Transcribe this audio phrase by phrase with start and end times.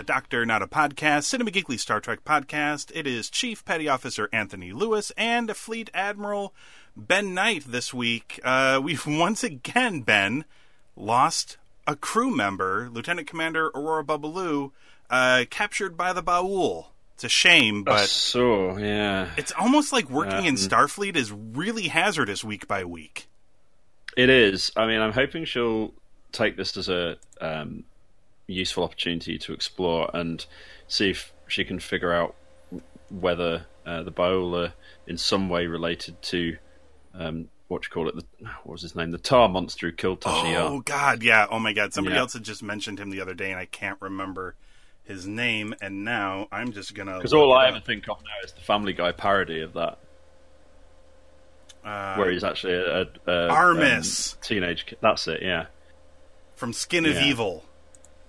[0.00, 2.90] A Doctor, Not a Podcast, Cinema Geekly Star Trek podcast.
[2.94, 6.54] It is Chief Petty Officer Anthony Lewis and Fleet Admiral
[6.96, 8.40] Ben Knight this week.
[8.42, 10.46] Uh, we've once again, Ben,
[10.96, 14.70] lost a crew member, Lieutenant Commander Aurora Babalu,
[15.10, 16.86] uh, captured by the Baul.
[17.16, 21.88] It's a shame, but so yeah, it's almost like working in Um, Starfleet is really
[21.88, 23.28] hazardous week by week.
[24.16, 24.72] it is.
[24.74, 25.92] I mean, I'm hoping she'll
[26.32, 27.84] take this as a um,
[28.52, 30.44] useful opportunity to explore and
[30.88, 32.34] see if she can figure out
[33.10, 34.72] whether uh, the Biola
[35.06, 36.56] in some way related to
[37.14, 38.14] um, what you call it.
[38.16, 38.24] The,
[38.64, 39.10] what was his name?
[39.10, 41.46] The Tar monster who killed Tasha Oh God, yeah.
[41.50, 41.92] Oh my God.
[41.92, 42.20] Somebody Yeah.
[42.22, 44.54] else had just mentioned him the other day, and I can't remember
[45.04, 45.74] his name.
[45.80, 47.70] And now I'm just gonna Because all I up.
[47.76, 49.98] ever think of now is the Family Guy parody of that,
[51.84, 54.34] uh, where he's actually a, a, a Armus.
[54.34, 54.98] um, teenage kid.
[55.00, 55.42] That's it.
[55.42, 55.66] Yeah.
[56.56, 57.24] from Skin of Yeah.
[57.24, 57.64] Evil.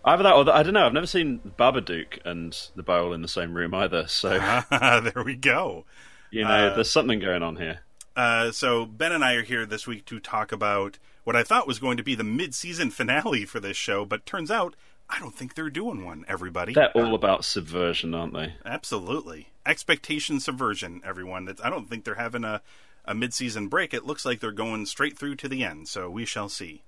[0.04, 0.86] Either that, or I don't know.
[0.86, 4.08] I've never seen Babadook and the Bible in the same room either.
[4.08, 4.30] So
[5.14, 5.86] there we go.
[6.32, 7.82] you know, Uh, there's something going on here.
[8.16, 11.68] Uh, so Ben and I are here this week to talk about what I thought
[11.68, 14.76] was going to be the mid-season finale for this show, but turns out
[15.10, 16.26] I don't think they're doing one.
[16.28, 18.56] Everybody, They're all about subversion, aren't they?
[18.66, 19.50] Absolutely.
[19.66, 21.48] Expectation subversion, everyone.
[21.48, 22.62] It's, I don't think they're having a,
[23.06, 23.94] a mid season break.
[23.94, 26.82] It looks like they're going straight through to the end, so we shall see.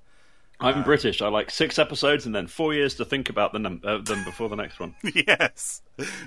[0.59, 1.21] I'm British.
[1.21, 4.23] I like six episodes and then four years to think about the num- uh, them
[4.23, 4.95] before the next one.
[5.27, 5.81] yes.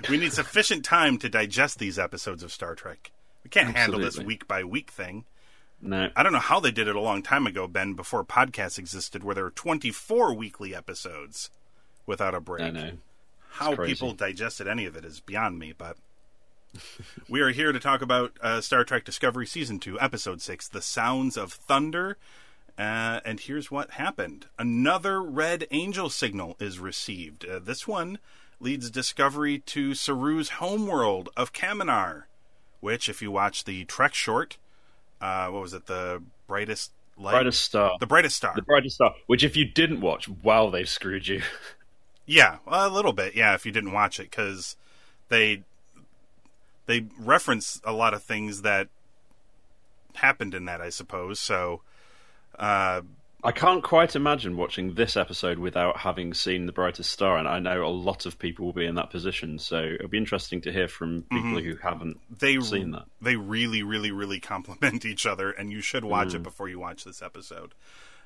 [0.09, 3.11] We need sufficient time to digest these episodes of Star Trek.
[3.43, 5.25] We can't handle this week by week thing.
[5.81, 8.79] No, I don't know how they did it a long time ago, Ben, before podcasts
[8.79, 11.49] existed, where there were 24 weekly episodes
[12.05, 12.63] without a break.
[12.63, 12.91] I know.
[13.51, 13.93] How crazy.
[13.93, 15.97] people digested any of it is beyond me, but
[17.29, 20.81] we are here to talk about uh, Star Trek Discovery Season 2, Episode 6, The
[20.81, 22.17] Sounds of Thunder.
[22.77, 27.45] Uh, and here's what happened another red angel signal is received.
[27.45, 28.19] Uh, this one
[28.59, 32.23] leads Discovery to Saru's homeworld of Kaminar,
[32.79, 34.57] which, if you watch the Trek short,
[35.21, 37.31] uh, what was it, the brightest light?
[37.31, 37.97] brightest star.
[37.99, 38.53] The brightest star.
[38.55, 39.15] The brightest star.
[39.25, 41.41] Which, if you didn't watch, wow, they've screwed you.
[42.29, 43.35] Yeah, a little bit.
[43.35, 44.75] Yeah, if you didn't watch it, because
[45.29, 45.63] they
[46.85, 48.89] they reference a lot of things that
[50.15, 51.39] happened in that, I suppose.
[51.39, 51.81] So,
[52.57, 53.01] uh,
[53.43, 57.59] I can't quite imagine watching this episode without having seen the brightest star, and I
[57.59, 59.59] know a lot of people will be in that position.
[59.59, 63.05] So it'll be interesting to hear from people who haven't they seen that.
[63.21, 67.03] they really, really, really complement each other, and you should watch it before you watch
[67.03, 67.73] this episode.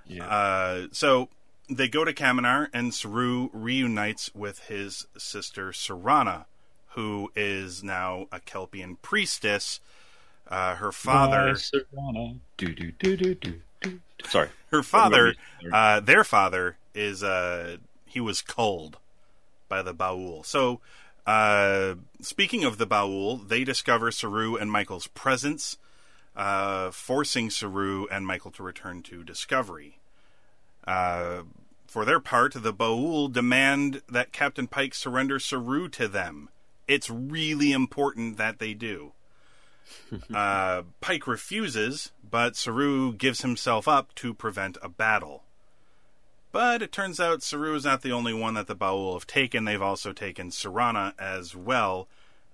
[0.08, 0.26] Yeah.
[0.26, 1.28] Uh, so
[1.70, 6.46] they go to Kaminar, and Saru reunites with his sister Siranna,
[6.96, 9.82] who is now a Kelpian priestess.
[10.48, 11.56] Uh, her father.
[12.58, 13.62] Do, do, do, do, do, do.
[14.26, 14.50] Sorry.
[14.72, 15.36] her father,
[15.72, 18.98] uh, their father, is uh, he was culled
[19.68, 20.46] by the Baul.
[20.46, 20.82] So,
[21.26, 25.78] uh, speaking of the Baul, they discover Saru and Michael's presence,
[26.36, 29.98] uh, forcing Saru and Michael to return to Discovery.
[30.86, 31.44] Uh,
[31.88, 36.50] for their part, the Baul demand that Captain Pike surrender Saru to them.
[36.88, 39.14] It's really important that they do.
[40.34, 45.44] uh, Pike refuses, but Saru gives himself up to prevent a battle.
[46.52, 49.64] But it turns out Saru is not the only one that the Baul have taken.
[49.66, 52.08] They've also taken Siranna as well,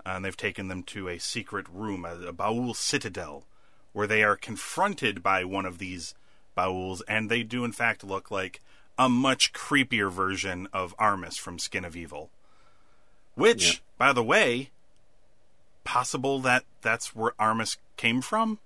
[0.06, 3.46] and they've taken them to a secret room, a, a Baul citadel,
[3.94, 6.14] where they are confronted by one of these
[6.56, 8.62] Bauls, and they do in fact look like
[9.00, 12.30] a much creepier version of Armus from Skin of Evil.
[13.36, 13.80] Which, Yeah.
[14.00, 14.72] by the way,
[15.88, 18.60] possible that that's where Armus came from?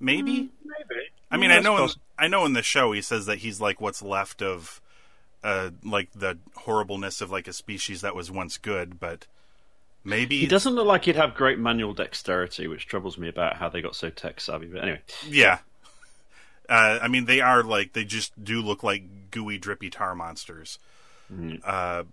[0.00, 0.50] Maybe.
[0.64, 1.00] Maybe.
[1.30, 1.90] I mean, Mm, I know, in.
[2.18, 4.80] I know in the show he says that he's like what's left of,
[5.42, 9.26] uh, like the horribleness of like a species that was once good, but
[10.04, 13.68] maybe He doesn't look like he'd have great manual dexterity, which troubles me about how
[13.68, 14.66] they got so tech savvy.
[14.66, 15.58] But anyway, Yeah.
[16.68, 20.78] Uh, I mean, they are like they just do look like gooey, drippy tar monsters.
[21.64, 22.04] Uh,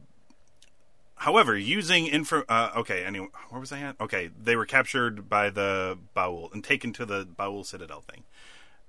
[1.21, 2.43] however, using info.
[2.49, 4.01] Uh, okay, anyway, where was I at?
[4.01, 8.23] Okay, they were captured by the Baul and taken to the Baul Citadel thing.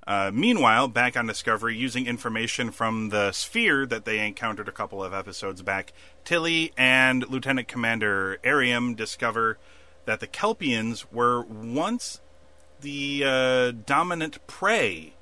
[0.07, 5.05] Uh, meanwhile, back on Discovery, using information from the sphere that they encountered a couple
[5.05, 5.93] of episodes back,
[6.25, 9.59] Tilly and Lieutenant Commander Airiam discover
[10.07, 12.21] that the Kelpians were once
[12.81, 15.13] the uh, dominant prey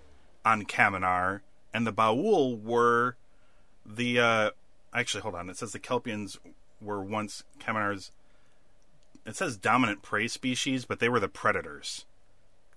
[0.45, 1.41] on Kaminar,
[1.75, 3.17] and the Baul were
[3.85, 4.21] the.
[4.21, 4.51] Uh,
[4.95, 5.51] actually, hold on.
[5.51, 6.39] It says the Kelpians
[6.81, 8.11] were once Kaminar's.
[9.27, 12.07] It says dominant prey species, but they were the predators.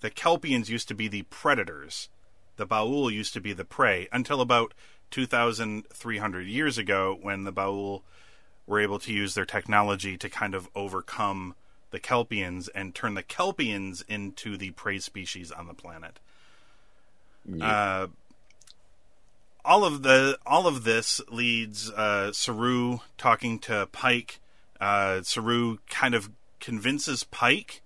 [0.01, 2.09] The Kelpians used to be the predators.
[2.57, 4.73] The Baul used to be the prey until about
[5.11, 8.01] 2,300 years ago when the Baul
[8.67, 11.55] were able to use their technology to kind of overcome
[11.91, 16.19] the Kelpians and turn the Kelpians into the prey species on the planet.
[17.61, 18.07] Uh,
[19.65, 24.39] all of the all of this leads uh, Saru talking to Pike.
[24.79, 26.29] Uh, Saru kind of
[26.59, 27.81] convinces Pike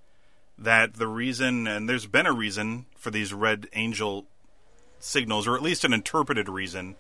[0.58, 4.26] that the reason, and there's been a reason for these Red Angel
[5.00, 6.96] signals, or at least an interpreted reason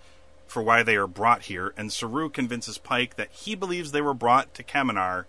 [0.45, 1.73] for why they are brought here.
[1.75, 5.25] And Saru convinces Pike that he believes they were brought to Kaminar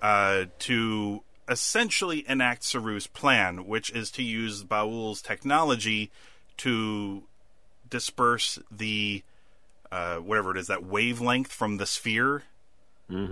[0.00, 6.10] uh, to essentially enact Saru's plan, which is to use Baul's technology
[6.58, 7.24] to
[7.90, 9.22] disperse the
[9.92, 12.44] uh, whatever it is that wavelength from the sphere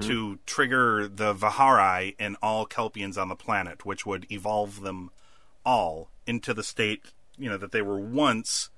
[0.00, 5.12] to trigger the Vahar'ai in all Kelpians on the planet, which would evolve them
[5.64, 8.68] all into the state you know that they were once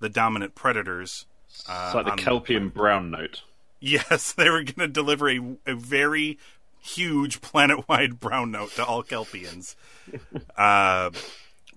[0.00, 1.26] the dominant predators.
[1.68, 3.42] Uh, it's like the Kelpian brown note.
[3.80, 6.38] Yes, they were going to deliver a, a very
[6.80, 9.74] huge planet-wide brown note to all Kelpians.
[10.56, 11.10] uh,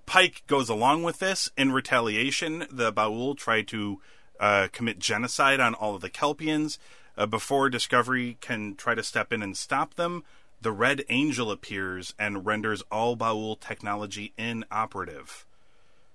[0.07, 1.51] Pike goes along with this.
[1.57, 4.01] In retaliation, the Baul try to
[4.39, 6.79] uh, commit genocide on all of the Kelpians.
[7.17, 10.23] Uh, before Discovery can try to step in and stop them,
[10.61, 15.45] the Red Angel appears and renders all Baul technology inoperative.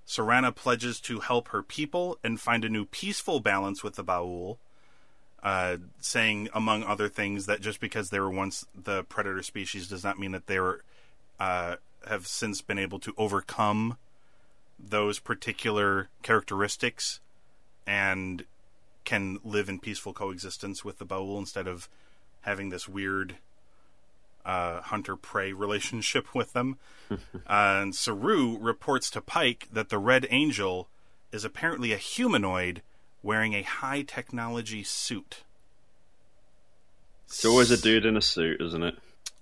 [0.06, 4.56] Siranna pledges to help her people and find a new peaceful balance with the Baul
[5.42, 10.02] uh, saying, among other things, that just because they were once the predator species does
[10.02, 10.82] not mean that they were
[11.38, 11.76] uh,
[12.06, 13.96] have since been able to overcome
[14.78, 17.20] those particular characteristics
[17.86, 18.44] and
[19.04, 21.88] can live in peaceful coexistence with the Baul instead of
[22.42, 23.36] having this weird
[24.44, 26.78] uh, hunter prey relationship with them.
[27.10, 27.16] uh,
[27.46, 30.88] and Saru reports to Pike that the Red Angel
[31.30, 32.82] is apparently a humanoid
[33.22, 35.42] wearing a high technology suit.
[37.26, 38.94] It's always a dude in a suit, isn't it?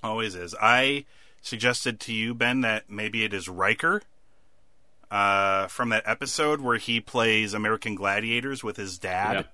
[0.02, 0.54] Always is.
[0.60, 1.06] I
[1.40, 4.02] suggested to you, Ben, that maybe it is Riker
[5.10, 9.46] uh, from that episode where he plays American Gladiators with his dad.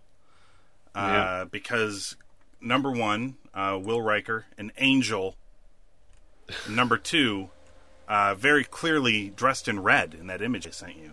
[0.94, 1.00] Yeah.
[1.00, 1.44] Uh, Yeah.
[1.50, 2.16] Because,
[2.60, 5.36] number one, uh, Will Riker, an angel.
[6.68, 7.50] number two,
[8.08, 11.12] uh, very clearly dressed in red in that image I sent you.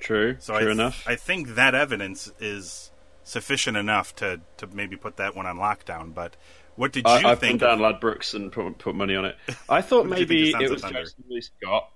[0.00, 0.36] True.
[0.38, 1.04] So True I, th- enough.
[1.06, 2.90] I think that evidence is
[3.22, 6.14] sufficient enough to, to maybe put that one on lockdown.
[6.14, 6.36] But
[6.76, 7.60] what did you I, I've think?
[7.62, 9.36] of- down Ladbrokes and put, put money on it.
[9.68, 11.90] I thought What did you think maybe it was Jason Lee Scott.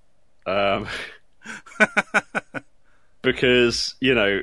[0.45, 0.87] Um,
[3.21, 4.41] because, you know,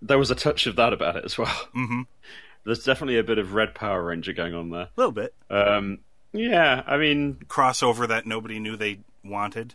[0.00, 1.54] there was a touch of that about it as well.
[1.74, 2.06] Mhm.
[2.64, 4.82] There's definitely a bit of Red Power Ranger going on there.
[4.82, 5.34] A little bit.
[5.50, 5.98] Um,
[6.32, 9.74] yeah, I mean, crossover that nobody knew they wanted.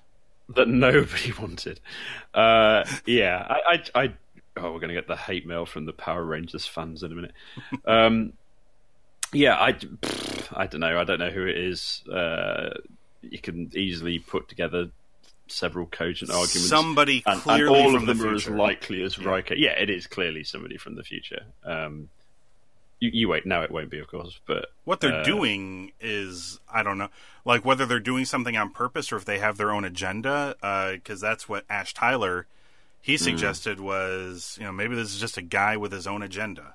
[0.56, 1.82] that nobody wanted.
[2.34, 4.14] Uh, yeah, I, I, I,
[4.56, 7.16] oh, we're going to get the hate mail from the Power Rangers fans in a
[7.16, 7.34] minute.
[7.86, 8.32] Um,
[9.34, 11.00] yeah, I, pff, I don't know.
[11.00, 12.04] I don't know who it is.
[12.08, 12.70] Uh,
[13.22, 14.90] you can easily put together
[15.48, 16.68] several cogent arguments.
[16.70, 19.56] Somebody and, and clearly all from of them the are as likely as Riker.
[19.56, 21.44] Yeah, it is clearly somebody from the future.
[21.64, 22.10] Um,
[23.00, 23.46] you, you wait.
[23.46, 24.40] No, it won't be, of course.
[24.46, 27.10] But What they're uh, doing is, I don't know,
[27.46, 30.56] like whether they're doing something on purpose or if they have their own agenda,
[30.96, 32.48] because that's what Ash Tyler
[33.02, 33.24] he Hmm.
[33.24, 36.74] suggested was, you know, maybe this is just a guy with his own agenda.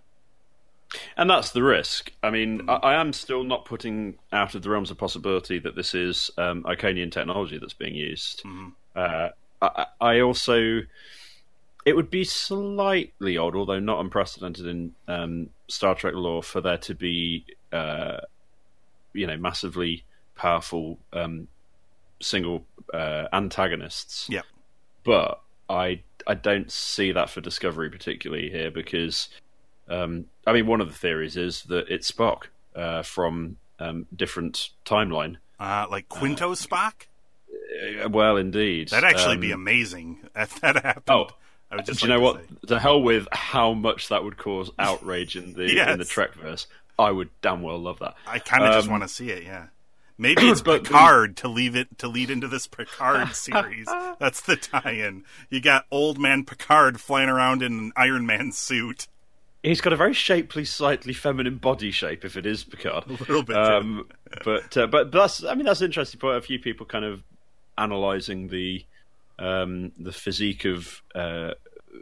[1.16, 2.12] And that's the risk.
[2.22, 2.68] I mean.
[2.68, 6.30] I, I am still not putting out of the realms of possibility that this is
[6.38, 8.42] um, Iconian technology that's being used.
[8.44, 8.68] Mm-hmm.
[8.94, 9.28] Uh,
[9.62, 10.80] I, I also,
[11.84, 16.78] it would be slightly odd, although not unprecedented in um, Star Trek lore, for there
[16.78, 18.18] to be, uh,
[19.12, 21.48] you know, massively powerful um,
[22.20, 24.28] single uh, antagonists.
[24.28, 24.42] Yeah,
[25.04, 29.28] But I I don't see that for Discovery particularly here because
[29.92, 32.44] um, I mean one of the theories is that it's Spock
[32.74, 35.36] uh, from um, different timeline.
[35.60, 37.06] Uh, like Quinto Spock?
[38.02, 38.88] Uh, well, indeed.
[38.88, 41.04] That'd actually be Um, amazing if that happened.
[41.08, 41.28] Oh,
[41.70, 42.36] I would just do you know what?
[42.40, 42.46] say.
[42.68, 46.66] To hell with how much that would cause outrage in the in the Trekverse.
[46.98, 48.14] I would damn well love that.
[48.26, 49.44] I kind of just Um, want to see it.
[49.44, 49.68] Yeah,
[50.18, 53.86] maybe it's but Picard to leave it to lead into this Picard series.
[54.18, 55.24] That's the tie-in.
[55.48, 59.06] You got old man Picard flying around in an Iron Man suit.
[59.62, 62.24] He's got a very shapely, slightly feminine body shape.
[62.24, 64.08] If it is Picard, a little bit, Um,
[64.44, 66.36] but uh, but that's I mean that's an interesting point.
[66.36, 67.22] A few people kind of
[67.78, 68.84] analysing the
[69.38, 71.52] um, the physique of uh,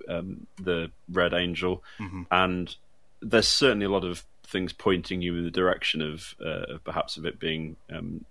[0.08, 2.22] um, the Red Angel, Mm-hmm.
[2.30, 2.74] and
[3.22, 7.24] there's certainly a lot of things pointing you in the direction of uh, perhaps of
[7.26, 8.24] it being um,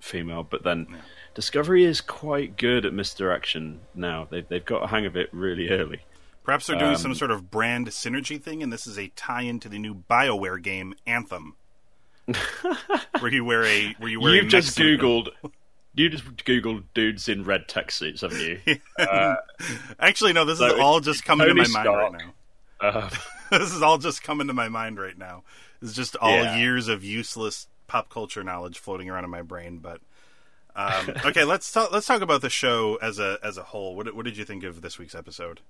[0.00, 0.42] female.
[0.42, 0.86] But then
[1.34, 4.26] Discovery is quite good at misdirection now.
[4.30, 6.00] They've they've got a hang of it really early.
[6.44, 9.60] Perhaps they're doing Um, some sort of brand synergy thing, and this is a tie-in
[9.60, 11.54] to the new Bioware game Anthem,
[13.20, 14.34] where you wear a where you wear.
[14.34, 15.28] You've just googled.
[15.94, 18.60] You just googled dudes in red tech suits, haven't you?
[19.98, 20.44] Actually, no.
[20.44, 22.34] This So is all just coming to my mind right now.
[22.80, 23.10] Uh,
[23.50, 25.42] this is all just coming to my mind right now.
[25.82, 26.56] It's just all Yeah.
[26.56, 29.78] years of useless pop culture knowledge floating around in my brain.
[29.78, 30.00] But
[30.74, 31.92] um, okay, let's talk.
[31.92, 33.94] Let's talk about the show as a as a whole.
[33.94, 35.60] What, what did you think of this week's episode?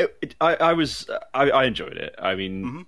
[0.00, 2.14] It, it, I, I was, I, I enjoyed it.
[2.18, 2.86] I mean,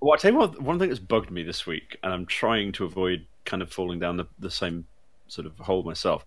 [0.00, 2.72] well, I tell you what, one thing that's bugged me this week, and I'm trying
[2.72, 4.86] to avoid kind of falling down the, the same
[5.28, 6.24] sort of hole myself,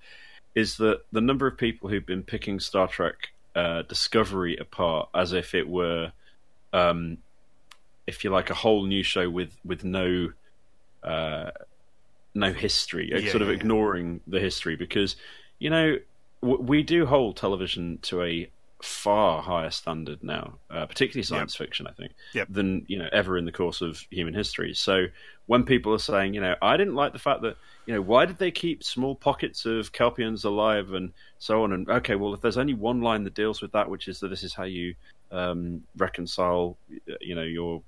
[0.54, 3.16] is that the number of people who've been picking Star Trek
[3.56, 6.12] uh, Discovery apart as if it were,
[6.74, 7.18] um,
[8.08, 10.32] if you like, a whole new show with with no.
[11.04, 11.52] Uh,
[12.34, 13.60] no history, Yeah, sort of yeah, yeah.
[13.60, 15.16] ignoring the history because
[15.60, 15.98] you know
[16.42, 18.50] we do hold television to a
[18.82, 22.48] far higher standard now, uh, particularly science fiction, I think, Yep.
[22.50, 24.74] than you know ever in the course of human history.
[24.74, 25.06] So
[25.48, 27.56] when people are saying, you know, I didn't like the fact that
[27.86, 31.90] you know why did they keep small pockets of Kelpians alive and so on, and
[31.90, 34.44] okay, well if there's only one line that deals with that, which is that this
[34.44, 34.96] is how you
[35.32, 36.78] um, reconcile,
[37.22, 37.82] you know, your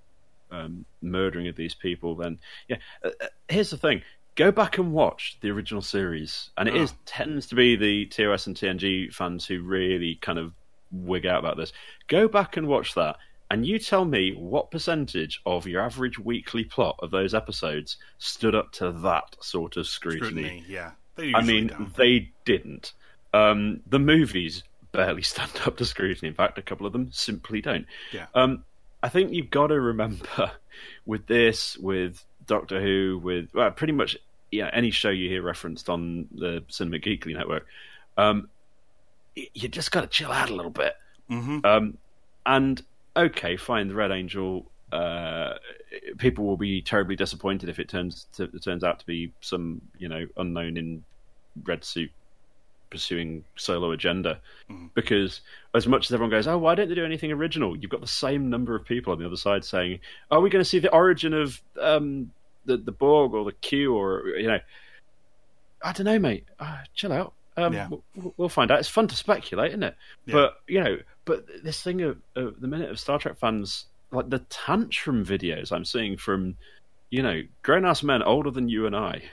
[0.51, 2.77] um, murdering of these people, then yeah.
[3.03, 4.01] Uh, uh, here's the thing:
[4.35, 6.83] go back and watch the original series, and it Oh.
[6.83, 10.53] is tends to be the TOS and TNG fans who really kind of
[10.91, 11.73] wig out about this.
[12.07, 13.17] Go back and watch that,
[13.49, 18.55] and you tell me what percentage of your average weekly plot of those episodes stood
[18.55, 20.43] up to that sort of scrutiny.
[20.43, 20.65] Scrutiny.
[20.67, 21.95] Yeah, I mean, don't.
[21.95, 22.93] they didn't.
[23.33, 26.29] Um, the movies barely stand up to scrutiny.
[26.29, 27.85] In fact, a couple of them simply don't.
[28.11, 28.27] Yeah.
[28.33, 28.63] Um,
[29.03, 30.51] I think you've got to remember
[31.05, 34.17] with this, with Doctor Who, with well, pretty much
[34.51, 37.65] yeah, any show you hear referenced on the Cinema Geekly network,
[38.17, 38.49] um,
[39.53, 40.95] you just got to chill out a little bit.
[41.29, 41.65] Mhm.
[41.65, 41.97] Um,
[42.45, 42.81] and
[43.15, 44.69] okay, fine, the Red Angel.
[44.91, 45.55] Uh,
[46.17, 49.81] people will be terribly disappointed if it turns to, it turns out to be some
[49.97, 51.03] you know unknown in
[51.65, 52.09] red suit
[52.89, 54.39] pursuing solo agenda
[54.93, 55.41] because
[55.73, 58.07] as much as everyone goes oh why don't they do anything original you've got the
[58.07, 59.99] same number of people on the other side saying
[60.31, 62.31] are we going to see the origin of um,
[62.65, 64.59] the the Borg or the Q or you know
[65.83, 67.87] I don't know mate uh, chill out um, Yeah.
[67.89, 69.95] we'll, we'll find out it's fun to speculate isn't it
[70.25, 70.33] Yeah.
[70.33, 74.29] but you know but this thing of, of the minute of Star Trek fans like
[74.29, 76.55] the tantrum videos I'm seeing from
[77.09, 79.23] you know grown ass men older than you and I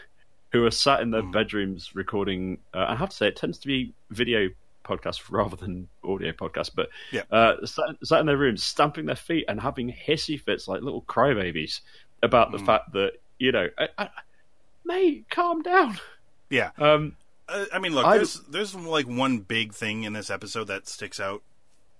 [0.52, 1.32] who are sat in their Mm.
[1.32, 2.58] bedrooms recording.
[2.72, 4.50] Uh, I have to say, it tends to be video
[4.84, 7.22] podcasts rather than audio podcasts, but Yeah.
[7.32, 11.02] uh, sat, sat in their rooms, stamping their feet and having hissy fits like little
[11.02, 11.80] crybabies
[12.22, 12.66] about the Mm.
[12.66, 14.08] fact that you know, I, I,
[14.84, 15.98] mate, calm down.
[16.50, 16.70] Yeah.
[16.78, 17.16] Um,
[17.48, 20.88] Uh, I mean, look, I- there's there's like one big thing in this episode that
[20.88, 21.42] sticks out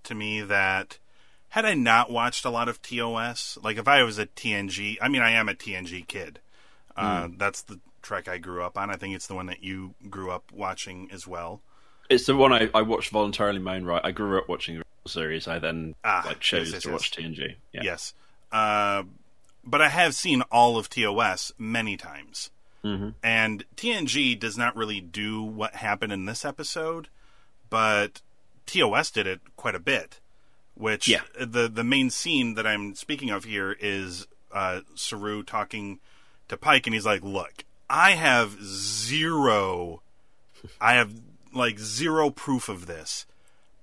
[0.05, 0.99] to me that
[1.51, 5.09] had I not watched a lot of TOS, like if I was a TNG, I
[5.09, 6.41] mean, I am a TNG kid.
[6.97, 7.37] Uh, Hmm.
[7.39, 8.91] That's the Trek I grew up on.
[8.91, 11.61] I think it's the one that you grew up watching as well.
[12.11, 14.03] it's the one I, I watched voluntarily in my own right.
[14.05, 15.49] I grew up watching the series.
[15.49, 16.93] I then Ah, like chose yes, yes, to yes.
[16.93, 17.55] watch TNG.
[17.73, 17.81] Yeah.
[17.83, 18.13] Yes.
[18.53, 19.05] Uh,
[19.65, 22.51] but I have seen all of TOS many times.
[22.85, 27.09] Hmm And TNG does not really do what happened in this episode,
[27.71, 28.21] but
[28.67, 30.21] TOS did it quite a bit.
[30.75, 31.23] Which Yeah.
[31.41, 35.99] the the main scene that I'm speaking of here is uh, Saru talking
[36.49, 40.03] to Pike, and he's like, "Look, I have zero,
[40.81, 41.13] I have
[41.55, 43.25] like zero proof of this,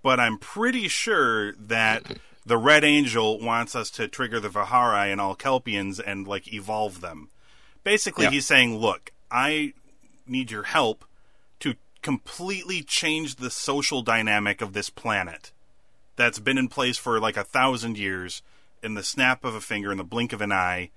[0.03, 5.19] but I'm pretty sure that the Red Angel wants us to trigger the Vahar'ai and
[5.19, 7.29] all Kelpians and like evolve them."
[7.83, 8.31] Basically, Yeah.
[8.31, 9.73] he's saying, "Look, I
[10.27, 11.05] need your help
[11.61, 15.51] to completely change the social dynamic of this planet
[16.15, 18.41] that's been in place for like a thousand years
[18.83, 20.89] in the snap of a finger in the blink of an eye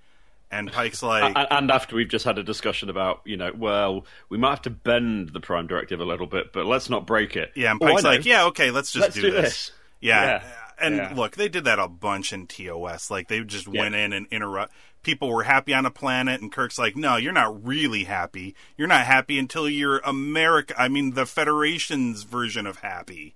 [0.50, 4.36] and pike's like and, after we've just had a discussion about you know well we
[4.38, 7.50] might have to bend the prime directive a little bit but let's not break it
[7.54, 8.10] yeah and Oh, pike's know.
[8.10, 9.42] like yeah okay let's just let's do, do this.
[9.42, 10.24] this Yeah.
[10.24, 10.44] Yeah.
[10.78, 11.12] And Yeah.
[11.14, 13.10] look, they did that a bunch in TOS.
[13.10, 13.80] Like they just Yeah.
[13.82, 14.72] went in and interrupt.
[15.02, 18.54] People were happy on a planet, and Kirk's like, "No, you're not really happy.
[18.76, 20.74] You're not happy until you're America.
[20.78, 23.34] I mean, the Federation's version of happy."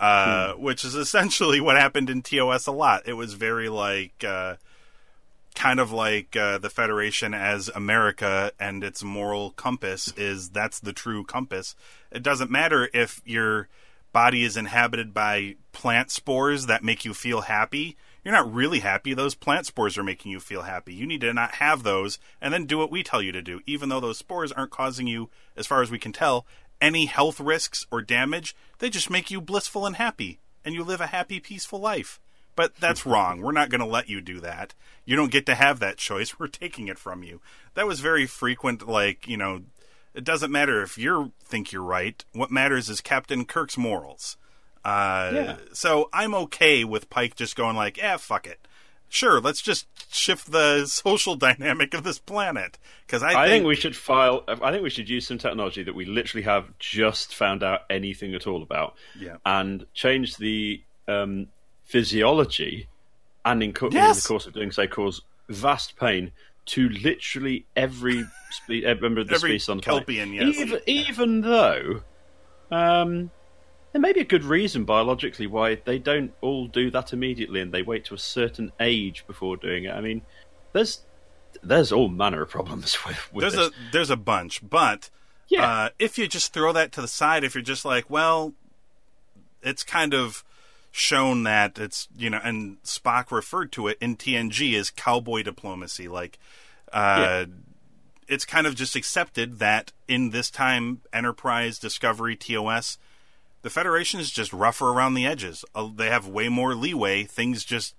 [0.00, 0.62] Uh, Hmm.
[0.62, 3.02] Which is essentially what happened in TOS a lot.
[3.06, 4.56] It was very like, uh,
[5.54, 10.92] kind of like uh, the Federation as America and its moral compass is that's the
[10.94, 11.76] true compass.
[12.10, 13.68] It doesn't matter if your
[14.12, 17.96] body is inhabited by plant spores that make you feel happy.
[18.24, 19.14] You're not really happy.
[19.14, 20.94] Those plant spores are making you feel happy.
[20.94, 23.60] You need to not have those and then do what we tell you to do,
[23.66, 26.46] even though those spores aren't causing you, as far as we can tell,
[26.80, 28.54] any health risks or damage.
[28.78, 32.20] They just make you blissful and happy, and you live a happy, peaceful life.
[32.54, 33.40] But that's wrong.
[33.40, 34.74] We're not going to let you do that.
[35.04, 36.34] You don't get to have that choice.
[36.38, 37.40] We're taking it from you.
[37.74, 39.62] That was very frequent, like, you know,
[40.14, 42.24] it doesn't matter if you think you're right.
[42.32, 44.36] What matters is Captain Kirk's morals.
[44.84, 45.56] Uh, Yeah.
[45.72, 48.58] So I'm okay with Pike just going like, "Yeah, fuck it.
[49.08, 53.74] Sure, let's just shift the social dynamic of this planet." Because I, I think we
[53.74, 54.42] should file.
[54.48, 58.34] I think we should use some technology that we literally have just found out anything
[58.34, 59.36] at all about, Yeah.
[59.44, 61.46] and change the um,
[61.84, 62.88] physiology,
[63.44, 66.32] and in, co- in the course of doing so, cause vast pain
[66.66, 70.08] to literally every spe- uh, member of the Every species on the planet.
[70.08, 70.56] Yes.
[70.58, 72.02] Even, even though
[72.70, 73.30] um,
[73.92, 77.72] there may be a good reason biologically why they don't all do that immediately, and
[77.72, 79.90] they wait to a certain age before doing it.
[79.90, 80.22] I mean,
[80.72, 81.00] there's
[81.62, 83.68] there's all manner of problems with, with there's this.
[83.68, 85.10] a there's a bunch, but
[85.48, 85.66] Yeah.
[85.66, 88.54] uh, if you just throw that to the side, if you're just like, well,
[89.62, 90.44] it's kind of
[90.92, 96.06] shown that it's you know, and Spock referred to it in TNG as cowboy diplomacy,
[96.06, 96.38] like.
[96.92, 97.46] Uh,
[98.28, 102.96] It's kind of just accepted that in this time, Enterprise, Discovery, TOS,
[103.62, 105.64] the Federation is just rougher around the edges.
[105.74, 107.24] Uh, they have way more leeway.
[107.24, 107.94] Things just,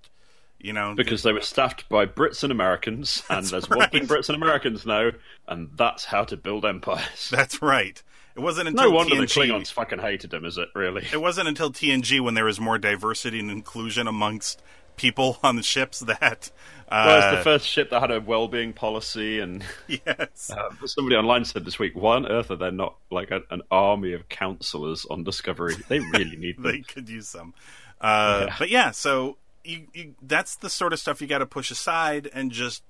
[0.58, 4.28] you know, because they were staffed by Brits and Americans, and there's one thing Brits
[4.28, 5.12] and Americans know,
[5.46, 7.28] and that's how to build empires.
[7.30, 8.02] that's right.
[8.36, 10.68] It wasn't until No wonder the Klingons fucking hated them, is it?
[10.74, 11.06] Really?
[11.12, 14.60] It wasn't until TNG when there was more diversity and inclusion amongst
[14.96, 16.50] people on the ships that.
[16.88, 20.50] Uh, Well, it's the first ship that had a well-being policy, and yes.
[20.50, 23.62] uh, somebody online said this week, "Why on earth are there not like a, an
[23.70, 25.74] army of counselors on Discovery?
[25.88, 27.54] They really need them." they could use some.
[28.00, 28.56] Uh, Yeah.
[28.58, 32.28] But yeah, so you, you, that's the sort of stuff you got to push aside
[32.32, 32.82] and just,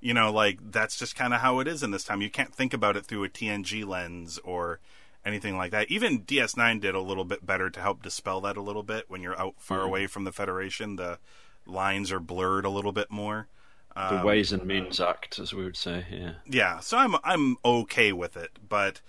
[0.00, 2.22] you know, like that's just kind of how it is in this time.
[2.22, 4.80] You can't think about it through a TNG lens or
[5.24, 5.90] anything like that.
[5.90, 9.20] Even DS9 did a little bit better to help dispel that a little bit when
[9.22, 9.84] you're out far Mhm.
[9.86, 10.96] away from the Federation.
[10.96, 11.18] The
[11.66, 13.46] lines are blurred a little bit more.
[13.94, 16.06] the Ways and Means Act, as we would say.
[16.10, 16.32] Yeah.
[16.46, 19.00] Yeah, so I'm I'm okay with it, but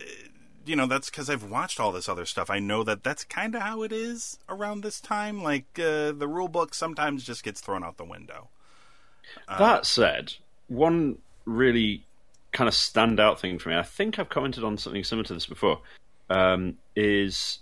[0.00, 0.02] uh,
[0.64, 2.50] you know that's because I've watched all this other stuff.
[2.50, 5.42] I know that that's kind of how it is around this time.
[5.44, 8.48] Like uh, the rule book sometimes just gets thrown out the window.
[9.48, 10.34] That said,
[10.68, 12.02] one really
[12.52, 15.46] kind of standout thing for me, I think I've commented on something similar to this
[15.46, 15.80] before,
[16.30, 17.58] um, is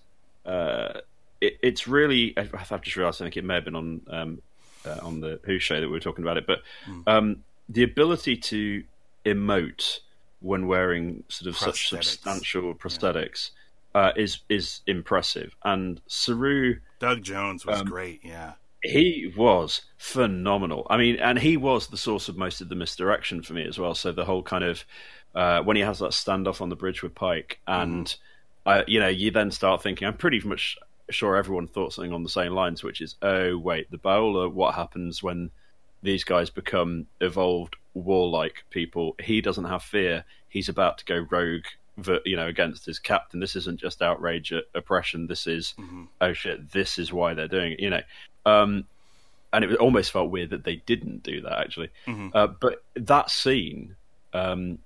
[0.47, 1.01] uh,
[1.41, 2.37] it, it's really.
[2.37, 3.21] I- I've just realised.
[3.21, 4.43] I think it may have been on um,
[4.87, 6.63] uh, on the Who show that we were talking about it, but
[7.07, 8.85] um, the ability to
[9.25, 10.01] emote
[10.41, 13.51] when wearing sort of such substantial prosthetics
[13.95, 15.57] uh, is is impressive.
[15.65, 18.21] And Saru Doug Jones was Um, great.
[18.23, 18.53] Yeah,
[18.85, 20.87] he was phenomenal.
[20.91, 23.79] I mean, and he was the source of most of the misdirection for me as
[23.79, 23.95] well.
[23.95, 24.85] So the whole kind of
[25.35, 28.15] uh, when he has that standoff on the bridge with Pike, and
[28.67, 30.77] uh, you know, you then start thinking, I'm pretty much
[31.11, 34.75] sure everyone thought something on the same lines, which is, oh wait, the Baola, what
[34.75, 35.51] happens when
[36.03, 39.17] these guys become evolved warlike people?
[39.19, 40.25] He doesn't have fear.
[40.49, 41.65] He's about to go rogue.
[42.27, 43.39] You know, against his captain.
[43.39, 45.29] This isn't just outrage at oppression.
[45.29, 45.75] This is,
[46.21, 47.79] oh shit, this is why they're doing it.
[47.79, 48.01] You know,
[48.47, 48.85] um,
[49.53, 51.91] and it almost felt weird that they didn't do that actually.
[52.35, 53.97] Uh, but that scene
[54.33, 54.79] um,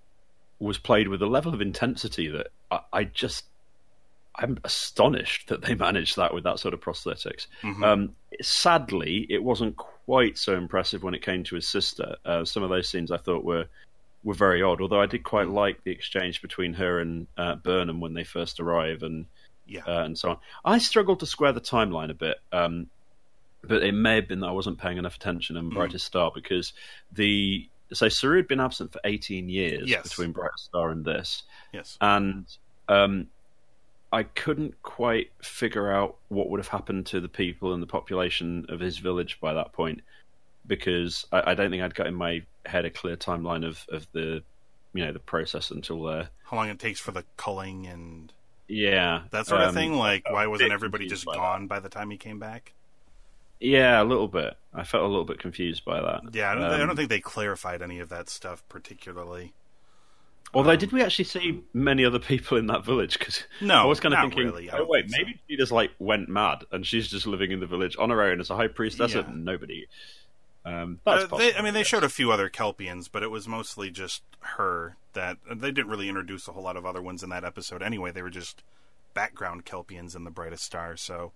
[0.58, 3.44] was played with a level of intensity that I, I just
[4.34, 7.46] I'm astonished that they managed that with that sort of prosthetics.
[7.84, 12.16] Um, sadly, it wasn't quite so impressive when it came to his sister.
[12.24, 13.66] Uh, some of those scenes I thought were
[14.24, 14.80] were very odd.
[14.80, 18.60] Although I did quite like the exchange between her and uh, Burnham when they first
[18.60, 19.26] arrive and
[19.66, 19.82] yeah.
[19.86, 20.36] uh, and so on.
[20.64, 22.88] I struggled to square the timeline a bit, um,
[23.64, 26.72] but it may have been that I wasn't paying enough attention in Brightest Star because
[27.12, 30.02] the so Saru had been absent for 18 years Yes.
[30.02, 31.96] between Bright Star and this, Yes.
[32.00, 32.46] and
[32.88, 33.28] um,
[34.12, 38.66] I couldn't quite figure out what would have happened to the people and the population
[38.68, 40.02] of his village by that point,
[40.66, 44.06] because I, I don't think I'd got in my head a clear timeline of, of
[44.12, 44.42] the,
[44.92, 46.28] you know, the process until there.
[46.44, 48.32] How long it takes for the culling and
[48.68, 49.94] Yeah, that sort of um, thing.
[49.94, 51.38] Like, why wasn't everybody just by that.
[51.38, 52.74] gone by the time he came back?
[53.60, 54.54] Yeah, a little bit.
[54.74, 56.22] I felt a little bit confused by that.
[56.34, 59.52] Yeah, I don't, I Um, don't think they clarified any of that stuff particularly.
[60.54, 63.18] Although, Um, did we actually see many other people in that village?
[63.18, 65.18] Because No, I was kind of thinking, really, oh wait, think so.
[65.18, 68.22] maybe she just like went mad and she's just living in the village on her
[68.22, 69.20] own as a high priestess Yeah.
[69.20, 69.86] of nobody.
[70.64, 73.90] Um, Uh, they, I mean, they showed a few other Kelpians, but it was mostly
[73.90, 74.96] just her.
[75.14, 77.82] That they didn't really introduce a whole lot of other ones in that episode.
[77.82, 78.62] Anyway, they were just
[79.14, 80.96] background Kelpians in the Brightest Star.
[80.96, 81.32] So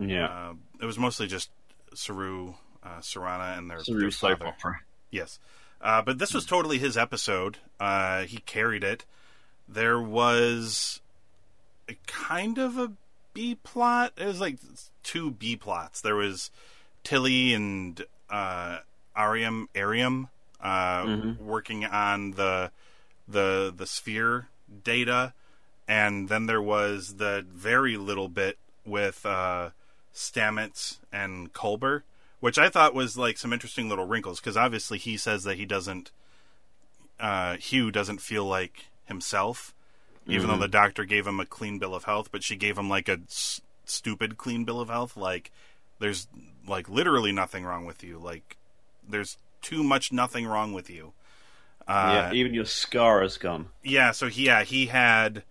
[0.00, 1.50] yeah, uh, it was mostly just
[1.94, 4.80] Saru, uh, Siranna, and their, Saru their father.
[5.10, 5.38] Yes.
[5.80, 7.58] Uh, but this was totally his episode.
[7.78, 9.04] Uh, he carried it.
[9.68, 11.00] There was
[11.88, 12.92] a kind of a
[13.34, 14.12] B plot.
[14.16, 14.58] It was like
[15.02, 16.00] two B plots.
[16.00, 16.50] There was
[17.04, 18.78] Tilly and uh,
[19.16, 20.28] Airiam, Airiam
[20.60, 21.38] uh, Mhm.
[21.38, 22.70] working on the
[23.26, 24.48] the the sphere
[24.84, 25.32] data,
[25.88, 29.70] and then there was the very little bit with uh,
[30.20, 32.02] Stamets and Culber,
[32.40, 35.64] which I thought was like some interesting little wrinkles because obviously he says that he
[35.64, 36.10] doesn't,
[37.18, 39.74] uh, Hugh doesn't feel like himself,
[40.26, 42.88] even though the doctor gave him a clean bill of health, but she gave him
[42.88, 45.16] like a s- stupid clean bill of health.
[45.16, 45.50] Like
[45.98, 46.28] there's
[46.68, 48.18] like literally nothing wrong with you.
[48.18, 48.56] Like
[49.08, 51.12] there's too much nothing wrong with you.
[51.88, 53.68] yeah, Uh, even your scar is gone.
[53.82, 55.42] yeah, so he, yeah, he had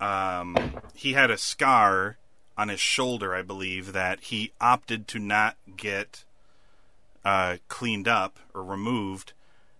[0.00, 0.56] um
[0.94, 2.16] he had a scar
[2.56, 6.24] on his shoulder, I believe, that he opted to not get
[7.24, 9.32] uh cleaned up or removed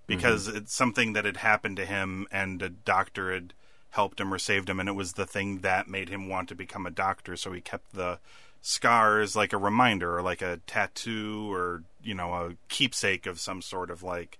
[0.06, 3.52] because it's something that had happened to him and a doctor had
[3.90, 6.54] helped him or saved him and it was the thing that made him want to
[6.54, 8.18] become a doctor, so he kept the
[8.62, 13.38] scar as like a reminder or like a tattoo or, you know, a keepsake of
[13.38, 14.38] some sort of like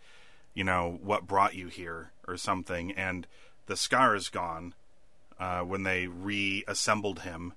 [0.55, 2.93] you know what brought you here or something.
[2.93, 3.27] And
[3.67, 4.75] the scar is gone
[5.39, 7.53] uh, when they reassembled him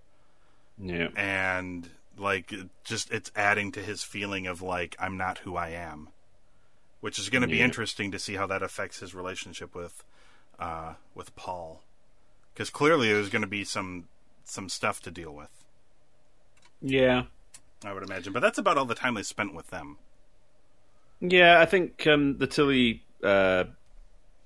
[0.80, 5.56] Yeah, and like it just it's adding to his feeling of like i'm not who
[5.56, 6.10] i am.
[7.00, 10.04] Which is going to be interesting to see how that affects his relationship with
[10.60, 11.84] uh, with paul.
[12.54, 14.08] Because clearly there's going to be some
[14.44, 15.52] some stuff to deal with.
[16.82, 17.24] Yeah,
[17.86, 18.34] i would imagine.
[18.34, 19.98] But that's about all the time they spent with them.
[21.20, 21.60] Yeah.
[21.60, 23.66] I think um, the Tilly uh,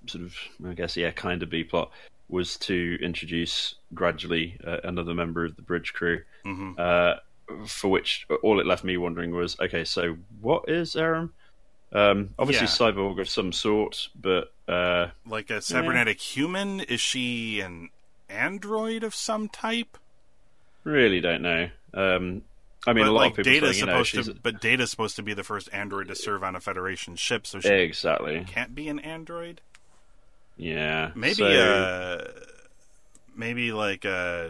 [0.08, 1.92] sort of, I guess, yeah, kind of B plot
[2.32, 6.22] was to introduce gradually uh, another member of the bridge crew.
[6.44, 7.16] hmm uh,
[7.68, 11.34] for which all it left me wondering was, okay, so what is Aram?
[11.92, 12.92] Um, obviously, Yeah.
[12.94, 17.90] cyborg of some sort, but uh, like a cybernetic human is she an
[18.30, 19.98] android of some type
[20.84, 21.70] really don't know.
[21.94, 22.44] Um,
[22.88, 24.62] I mean, but a lot like of people Data's saying, know, supposed she's to, but
[24.62, 27.70] Data's supposed to be the first android to serve on a Federation ship, so she
[27.70, 29.62] exactly, can't be an android.
[30.62, 32.28] Yeah, Maybe, So- uh,
[33.36, 34.50] maybe like, uh,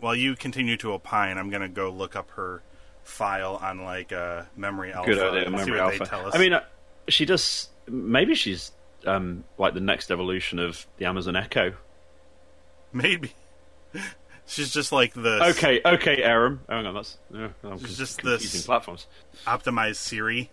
[0.00, 2.62] while you continue to opine, I'm gonna go look up her
[3.04, 5.10] file on like uh, Memory Alpha.
[5.10, 6.04] good idea, memory alpha.
[6.04, 6.34] Tell us.
[6.34, 6.60] I mean, uh,
[7.08, 7.68] she does.
[7.88, 8.72] Maybe she's
[9.06, 11.72] um, like the next evolution of the Amazon Echo.
[12.92, 13.32] maybe
[14.46, 16.60] she's just like the Okay, okay, Aram.
[16.68, 19.06] Hang on, that's yeah, con- just this- platforms.
[19.46, 20.50] optimized Siri.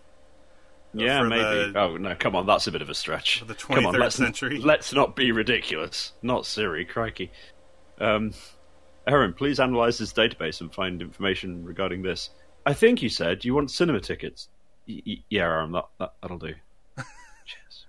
[0.94, 1.72] Yeah, maybe.
[1.72, 3.42] the- oh no, come on, that's a bit of a stretch.
[3.46, 4.58] The come on, let's, century.
[4.58, 6.12] Let's not be ridiculous.
[6.22, 7.30] Not Siri, crikey.
[8.00, 8.32] Um,
[9.06, 12.30] Aaron, please analyze this database and find information regarding this.
[12.66, 14.48] I think you said you want cinema tickets.
[14.88, 16.54] Y- y- yeah, Aaron, that, that that'll do.
[17.44, 17.86] Cheers.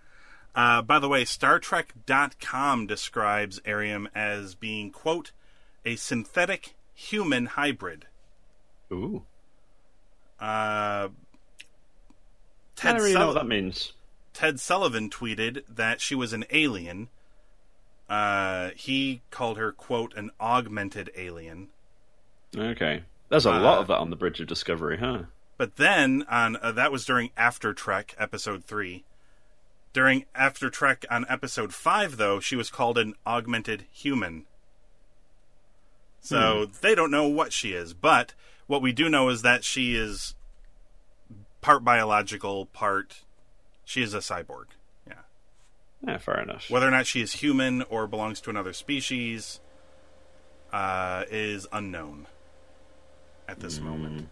[0.54, 5.32] Uh, by the way, StarTrek.com describes Airiam as being, quote,
[5.86, 8.08] a synthetic human hybrid.
[8.92, 9.24] Ooh,
[10.40, 10.44] Uh,
[12.86, 13.94] I Ted, don't really know what that means.
[14.34, 17.10] Ted Sullivan tweeted that she was an alien.
[18.10, 21.70] Uh, he called her, quote, an augmented alien.
[22.56, 25.24] Okay, there's a Uh, lot of that on the Bridge of Discovery, huh?
[25.58, 29.04] But then on uh, that was during After Trek episode 3.
[29.94, 34.46] During After Trek on episode 5 though, she was called an augmented human.
[36.20, 38.34] So they don't know what she is, but
[38.68, 40.35] what we do know is that she is
[41.66, 43.24] part biological, part
[43.84, 44.66] she is a cyborg.
[45.08, 45.16] Yeah.
[46.06, 46.70] Yeah, fair enough.
[46.70, 49.60] Whether or not she is human or belongs to another species
[50.72, 52.28] uh, is unknown
[53.48, 54.30] at this moment.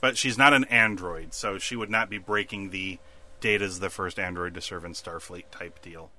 [0.00, 2.98] But she's not an android, so she would not be breaking the
[3.40, 6.10] Data's the first android to serve in Starfleet type deal.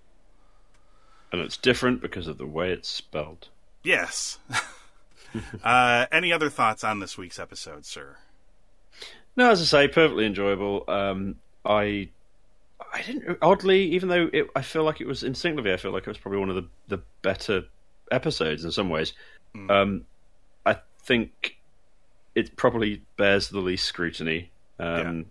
[1.34, 3.50] And it's different because of the way it's spelled.
[3.84, 4.38] Yes.
[5.64, 8.16] uh, any other thoughts on this week's episode, sir?
[9.36, 10.84] No, as I say, perfectly enjoyable.
[10.88, 12.10] Um, I,
[12.94, 16.04] I didn't oddly, even though it, I feel like it was instinctively, I feel like
[16.04, 17.64] it was probably one of the the better
[18.12, 19.14] episodes in some ways.
[19.56, 19.72] Mm.
[19.72, 20.06] Um,
[20.66, 21.58] I think
[22.36, 24.52] it probably bears the least scrutiny.
[24.80, 25.28] Um,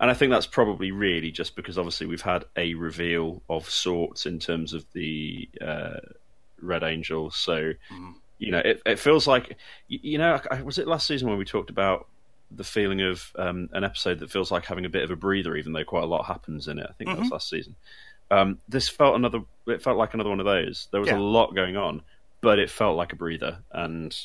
[0.00, 4.26] And I think that's probably really just because obviously we've had a reveal of sorts
[4.26, 6.00] in terms of the uh,
[6.60, 7.30] Red Angel.
[7.30, 8.14] So, Mhm.
[8.38, 11.70] you know, it, it feels like, you know, was it last season when we talked
[11.70, 12.08] about
[12.54, 15.56] the feeling of um, an episode that feels like having a bit of a breather,
[15.56, 16.86] even though quite a lot happens in it?
[16.88, 17.74] I think that was last season.
[18.30, 19.40] Um, this felt another.
[19.66, 20.88] It felt like another one of those.
[20.90, 21.18] There was Yeah.
[21.18, 22.02] a lot going on,
[22.40, 24.16] but it felt like a breather, and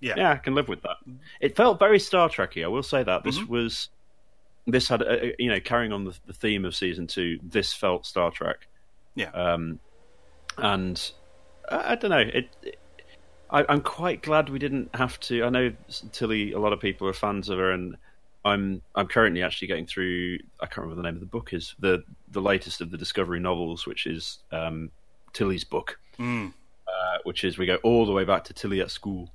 [0.00, 0.14] Yeah.
[0.16, 0.96] yeah, I can live with that.
[1.40, 2.64] It felt very Star Trekky.
[2.64, 3.52] I will say that this Mm-hmm.
[3.52, 3.88] was
[4.66, 7.38] this had a, a- you know carrying on the, the theme of season two.
[7.42, 8.68] This felt Star Trek.
[9.14, 9.30] Yeah.
[9.30, 9.80] Um,
[10.56, 11.12] and
[11.70, 12.18] I, I don't know.
[12.18, 12.78] It, it-
[13.52, 15.44] I, I'm quite glad we didn't have to.
[15.44, 15.72] I know
[16.12, 16.52] Tilly.
[16.52, 17.96] A lot of people are fans of her, and
[18.44, 20.38] I'm I'm currently actually getting through.
[20.60, 21.52] I can't remember the name of the book.
[21.52, 24.90] Is the the latest of the Discovery novels, which is um,
[25.32, 26.52] Tilly's book, Mm.
[26.88, 29.30] uh, which is we go all the way back to Tilly at school.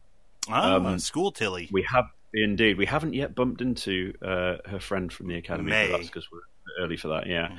[0.49, 1.69] Oh, Um, school Tilly.
[1.71, 2.77] We have indeed.
[2.77, 5.71] We haven't yet bumped into uh, her friend from the academy.
[5.71, 7.27] That's because we're early for that.
[7.27, 7.55] Yeah.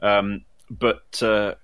[0.00, 1.54] Um, but uh,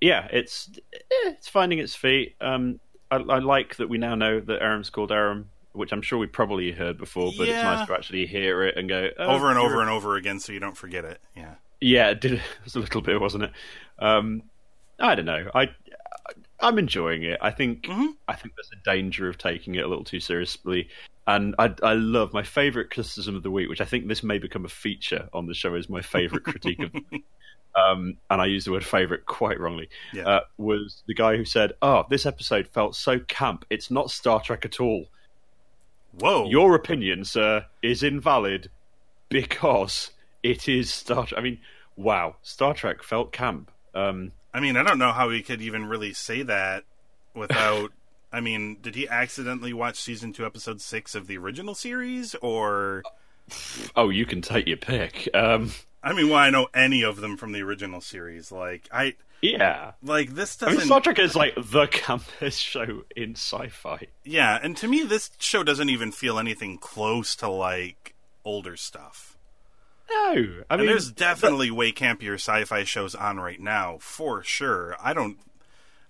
[0.00, 2.34] yeah, it's eh, it's finding its feet.
[2.40, 2.80] Um,
[3.14, 6.26] I, I like that we now know that Aram's called Aram, which I'm sure we
[6.26, 7.32] probably heard before.
[7.36, 10.16] But it's nice to actually hear it and go oh, over and over and over
[10.16, 11.20] again, so you don't forget it.
[11.36, 11.54] Yeah.
[11.80, 12.32] Yeah, it did.
[12.34, 13.52] It was a little bit, wasn't it?
[13.98, 14.42] Um,
[14.98, 15.50] I don't know.
[15.54, 15.68] I
[16.64, 17.38] I'm enjoying it.
[17.40, 18.14] I think Mhm.
[18.26, 20.88] I think there's a danger of taking it a little too seriously.
[21.26, 24.38] And I, I love my favorite criticism of the week, which I think this may
[24.38, 26.92] become a feature on the show, is my favorite critique of.
[26.92, 27.24] the week.
[27.76, 29.88] Um, and I use the word favorite quite wrongly.
[30.12, 30.24] Yeah.
[30.28, 33.64] Uh, was the guy who said, "Oh, this episode felt so camp.
[33.70, 35.06] It's not Star Trek at all."
[36.20, 36.48] Whoa.
[36.48, 38.70] Your opinion, sir, is invalid
[39.28, 40.10] because
[40.42, 41.38] it is Star Trek.
[41.38, 41.58] I mean,
[41.96, 43.70] wow, Star Trek felt camp.
[43.94, 46.84] Um, I mean, I don't know how he could even really say that
[47.34, 47.90] without.
[48.32, 53.02] I mean, did he accidentally watch season two, episode six of the original series, or?
[53.96, 55.28] oh, you can take your pick.
[55.34, 58.50] Um, I mean, well, I know any of them from the original series.
[58.50, 60.78] Like, I yeah, like this I doesn't.
[60.78, 64.06] mean, Star Trek is like the campus show in sci-fi.
[64.24, 68.14] Yeah, and to me, this show doesn't even feel anything close to like
[68.44, 69.33] older stuff.
[70.10, 70.24] No,
[70.70, 74.96] I And mean, there's definitely way campier sci-fi shows on right now, for sure.
[75.02, 75.38] I don't.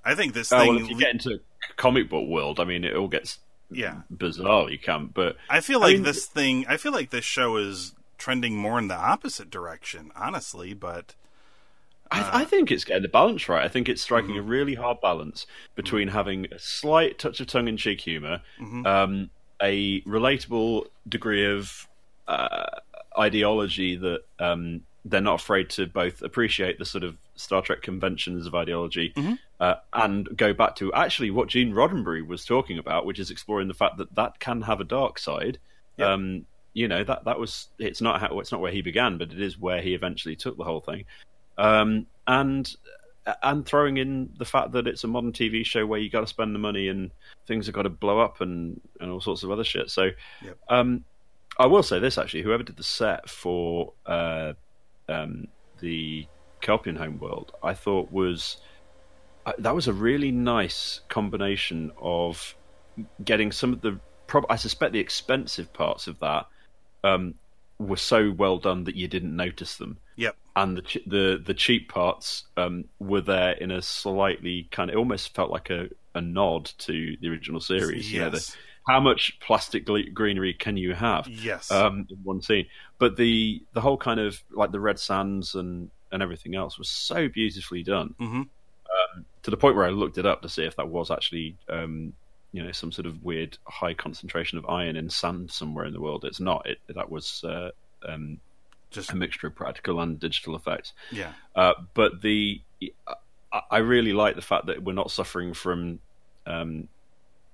[0.04, 0.68] I think this oh, thing.
[0.74, 1.40] well, if you get into
[1.76, 3.38] comic book world, I mean, it all gets
[3.70, 4.68] yeah, bizarre.
[4.70, 6.66] You can't, but I feel I like mean- this thing.
[6.68, 10.74] I feel like this show is trending more in the opposite direction, honestly.
[10.74, 11.14] But
[12.10, 13.64] I, I think it's getting the balance right.
[13.64, 14.38] I think it's striking Mm-hmm.
[14.40, 18.86] a really hard balance between having a slight touch of tongue-in-cheek humor, Mm-hmm.
[18.86, 19.30] um,
[19.62, 21.88] a relatable degree of
[22.28, 22.66] uh,
[23.18, 28.46] ideology that um, they're not afraid to both appreciate the sort of Star Trek conventions
[28.46, 29.34] of ideology Mm-hmm.
[29.60, 33.68] uh, and go back to actually what Gene Roddenberry was talking about, which is exploring
[33.68, 35.58] the fact that that can have a dark side.
[35.96, 36.12] Yeah.
[36.12, 39.30] Um, you know that that was it's not how, it's not where he began, but
[39.30, 41.04] it is where he eventually took the whole thing
[41.56, 42.74] um, and
[43.42, 46.26] and throwing in the fact that it's a modern TV show where you got to
[46.26, 47.10] spend the money and
[47.46, 49.88] things have got to blow up and, and all sorts of other shit.
[49.88, 50.10] So,
[50.42, 50.58] Yep.
[50.68, 51.04] um,
[51.58, 54.54] I will say this actually: whoever did the set for uh,
[55.08, 55.48] um,
[55.80, 56.26] the
[56.60, 58.58] Kelpian homeworld, I thought was
[59.46, 62.54] uh, that was a really nice combination of
[63.24, 64.00] getting some of the.
[64.26, 66.46] Prob- I suspect the expensive parts of that
[67.04, 67.34] um,
[67.78, 71.54] were so well done that you didn't notice them yep, and the ch- the the
[71.54, 75.88] cheap parts um, were there in a slightly kind of it almost felt like a,
[76.14, 78.12] a nod to the original series.
[78.12, 78.56] You know, the, Yes.
[78.86, 82.66] How much plastic greenery can you have yes, um, in one scene?
[82.98, 86.88] But the the whole kind of like the red sands and and everything else was
[86.88, 88.42] so beautifully done hmm
[89.42, 91.56] to the point where I looked it up to see if that was actually.
[91.68, 92.12] Um,
[92.52, 96.00] you know, some sort of weird high concentration of iron in sand somewhere in the
[96.00, 96.24] world.
[96.24, 96.64] It's not.
[96.66, 97.70] It that was uh,
[98.08, 98.38] um,
[98.92, 100.92] just a mixture of practical and digital effects.
[101.10, 102.62] yeah, Uh, but the
[103.52, 105.98] I- I really like the fact that we're not suffering from,
[106.46, 106.86] um,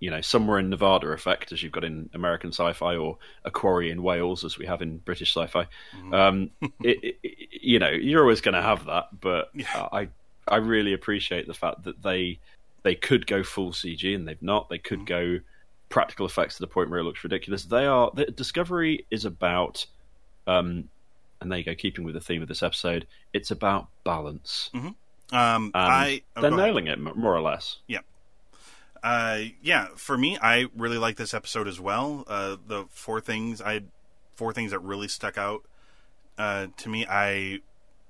[0.01, 3.91] you know, somewhere in Nevada effect as you've got in American sci-fi or a quarry
[3.91, 5.67] in Wales as we have in British sci-fi.
[6.13, 6.51] Um,
[6.83, 9.89] it, it, you know, you're always going to have that, but Yeah.
[9.93, 10.09] I
[10.49, 12.39] I really appreciate the fact that they
[12.83, 14.69] they could go full CG and they've not.
[14.71, 15.39] They could go
[15.91, 17.65] practical effects to the point where it looks ridiculous.
[17.65, 19.85] They are the Discovery is about
[20.47, 20.89] um,
[21.41, 24.71] and there you go, keeping with the theme of this episode, it's about balance.
[25.33, 26.67] Um, I oh, they're go ahead.
[26.67, 27.79] nailing it, more or less.
[29.03, 32.25] Uh, yeah, for me, I really like this episode as well.
[32.27, 33.83] Uh, the four things I,
[34.35, 35.65] four things that really stuck out
[36.39, 37.07] uh, to me.
[37.09, 37.61] I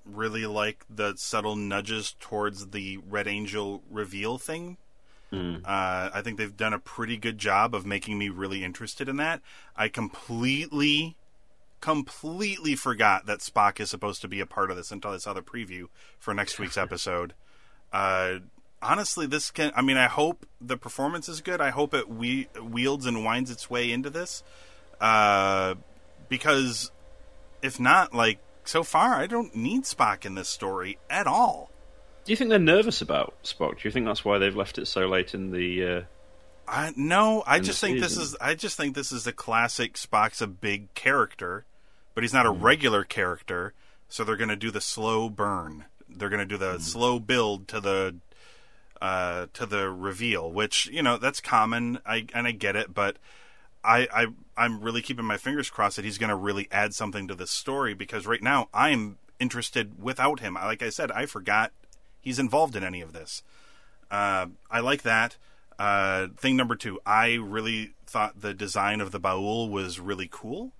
[0.05, 4.79] really like the subtle nudges towards the Red Angel reveal thing.
[5.65, 9.17] Uh, I think they've done a pretty good job of making me really interested in
[9.19, 9.41] that.
[9.77, 11.17] I completely,
[11.81, 15.33] completely forgot that Spock is supposed to be a part of this until I saw
[15.33, 15.87] the preview
[16.19, 17.35] for next week's episode.
[18.83, 19.73] Honestly, this can.
[19.75, 21.61] I mean, I hope the performance is good.
[21.61, 24.43] I hope it we- wields and winds its way into this.
[25.01, 25.75] Uh,
[26.29, 26.91] because
[27.63, 31.71] if not, like so far, I don't need Spock in this story at all.
[32.25, 33.81] Do you think they're nervous about Spock?
[33.81, 35.85] Do you think that's why they've left it so late in the?
[35.85, 36.03] Uh...
[36.69, 38.37] I no, I just think this is.
[38.41, 39.95] I just think this is the classic.
[39.95, 41.65] Spock's a big character,
[42.15, 43.75] but he's not a regular character.
[44.09, 45.85] So they're going to do the slow burn.
[46.09, 48.17] They're going to do the slow build to the
[49.01, 51.99] uh, to the reveal, which you know that's common.
[52.05, 53.17] I and I get it, but
[53.83, 57.29] I, I I'm really keeping my fingers crossed that he's going to really add something
[57.29, 60.55] to this story because right now I'm interested without him.
[60.55, 61.73] Like I said, I forgot
[62.21, 63.43] he's involved in any of this.
[64.11, 65.37] Uh, I like that.
[65.79, 70.73] Uh, thing number two, I really thought the design of the Ba'ul was really cool.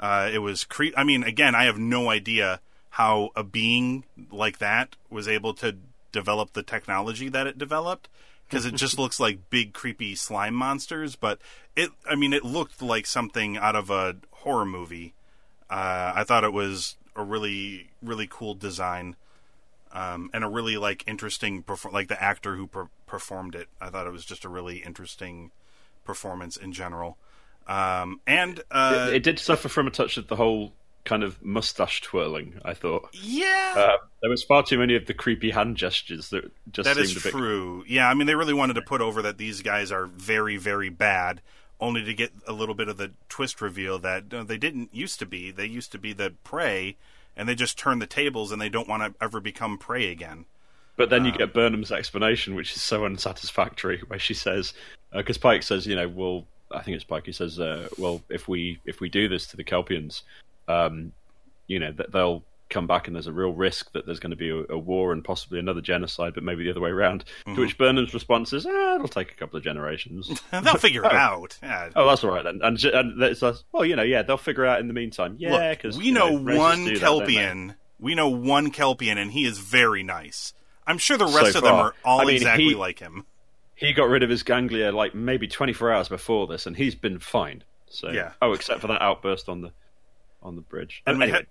[0.00, 4.58] Uh, it was cre- I mean, again, I have no idea how a being like
[4.58, 5.76] that was able to
[6.12, 8.08] develop the technology that it developed
[8.48, 11.16] because it just looks like big creepy slime monsters.
[11.16, 11.38] But
[11.74, 15.14] it, I mean, it looked like something out of a horror movie.
[15.70, 19.16] Uh, I thought it was a really, really cool design
[19.92, 23.68] um, and a really like interesting perfor- like the actor who per- performed it.
[23.80, 25.50] I thought it was just a really interesting
[26.04, 27.18] performance in general.
[27.66, 30.72] Um, and uh, it, it did suffer from a touch of the whole
[31.04, 32.60] kind of mustache twirling.
[32.64, 36.50] I thought yeah, uh, there was far too many of the creepy hand gestures that
[36.70, 37.32] just that seemed is bit.
[37.32, 37.84] true.
[37.88, 40.90] Yeah, I mean they really wanted to put over that these guys are very, very
[40.90, 41.40] bad,
[41.80, 45.18] only to get a little bit of the twist reveal that uh, they didn't used
[45.18, 45.50] to be.
[45.50, 46.96] They used to be the prey,
[47.36, 50.44] and they just turn the tables, and they don't want to ever become prey again.
[50.96, 54.74] But then Um, you get Burnham's explanation, which is so unsatisfactory, where she says,
[55.12, 57.26] because Pike says, you know, well, I think it's Pike.
[57.26, 60.22] He says, uh, well, if we if we do this to the Kelpians,
[60.68, 61.12] um,
[61.66, 64.36] you know, that they'll come back and there's a real risk that there's going to
[64.36, 67.22] be a, a war and possibly another genocide, but maybe the other way around.
[67.46, 67.54] Mm-hmm.
[67.56, 70.40] To which Burnham's response is, ah, it'll take a couple of generations.
[70.50, 71.58] They'll figure it out.
[71.62, 71.90] Yeah.
[71.94, 72.60] oh, that's all right then.
[72.62, 75.36] And, and it's like, well, you know, yeah, they'll figure it out in the meantime.
[75.38, 77.02] Yeah, because we know, races one do that.
[77.06, 77.74] Kelpian.
[78.00, 80.54] We know one Kelpian, and he is very nice.
[80.86, 83.24] I'm sure the So rest of them are all I mean, exactly he- like him.
[83.76, 87.18] he got rid of his ganglia like maybe 24 hours before this, and he's been
[87.18, 87.62] fine.
[87.90, 88.32] So, Yeah.
[88.40, 89.72] oh, except for that outburst on the
[90.42, 91.02] on the bridge.
[91.06, 91.46] And But we had-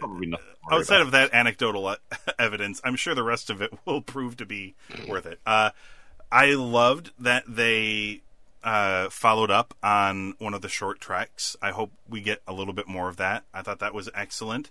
[0.00, 0.34] we-
[0.70, 1.06] Outside about.
[1.06, 4.74] of that anecdotal e- evidence, I'm sure the rest of it will prove to be
[5.08, 5.40] worth it.
[5.46, 5.70] Uh,
[6.30, 8.22] I loved that they
[8.64, 11.56] uh, followed up on one of the Short Treks.
[11.62, 13.44] I hope we get a little bit more of that.
[13.54, 14.70] I thought that was excellent.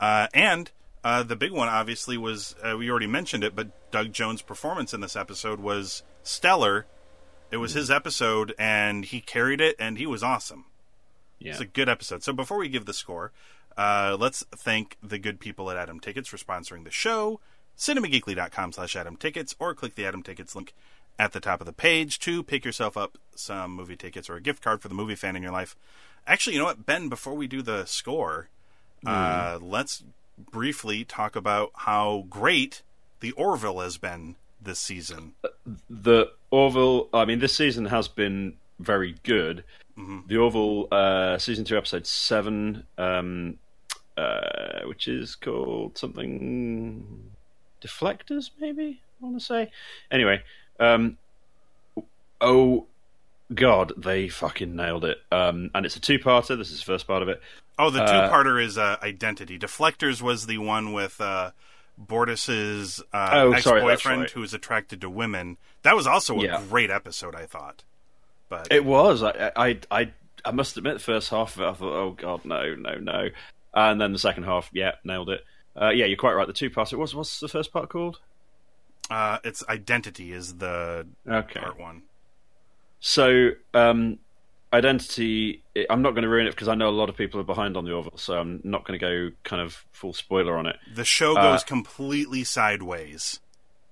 [0.00, 0.70] Uh, and
[1.04, 4.94] uh, the big one, obviously, was uh, we already mentioned it, but Doug Jones' performance
[4.94, 6.86] in this episode was stellar.
[7.50, 10.64] It was his episode, and he carried it, and he was awesome.
[11.38, 11.52] Yeah.
[11.52, 12.22] It's a good episode.
[12.22, 13.32] So before we give the score,
[13.76, 17.40] uh, let's thank the good people at Atom Tickets for sponsoring the show.
[17.76, 20.74] cinemageekly.com slash Atom Tickets or click the Atom Tickets link
[21.18, 24.40] at the top of the page to pick yourself up some movie tickets or a
[24.40, 25.76] gift card for the movie fan in your life.
[26.26, 28.48] Actually, you know what, Ben, before we do the score,
[29.06, 30.02] uh, let's
[30.50, 32.82] briefly talk about how great
[33.20, 35.34] the Orville has been this season.
[35.88, 37.08] the Orville.
[37.12, 39.64] I mean, this season has been very good.
[39.98, 40.20] Mm-hmm.
[40.26, 43.58] The Orville, uh, season two, episode seven, um,
[44.16, 47.30] uh, which is called something
[47.82, 49.70] deflectors, maybe I want to say.
[50.10, 50.42] Anyway,
[50.80, 51.16] um,
[52.40, 52.86] oh
[53.54, 55.18] god, they fucking nailed it.
[55.30, 56.56] Um, and it's a two-parter.
[56.58, 57.40] This is the first part of it.
[57.78, 59.58] Oh, the Uh, two-parter is uh, Identity.
[59.58, 61.50] Deflectors was the one with uh,
[62.00, 64.30] Bortus's uh, Oh, ex-boyfriend right.
[64.30, 65.56] who is attracted to women.
[65.82, 66.62] That was also a Yeah.
[66.68, 67.82] great episode, I thought.
[68.70, 69.22] It was.
[69.22, 70.12] I, I, I,
[70.44, 73.28] I must admit, the first half of it, I thought, oh god, no, no, no,
[73.74, 75.44] and then the second half, yeah, nailed it.
[75.80, 76.46] Uh, yeah, you're quite right.
[76.46, 76.92] The two parts.
[76.92, 77.14] It was.
[77.14, 78.20] What's the first part called?
[79.10, 81.60] uh, it's Identity is the Okay.
[81.60, 82.02] part one.
[83.00, 84.18] So, um,
[84.72, 85.62] identity.
[85.90, 87.76] I'm not going to ruin it because I know a lot of people are behind
[87.76, 90.76] on the Orville, so I'm not going to go kind of full spoiler on it.
[90.94, 93.40] The show Uh, goes completely sideways.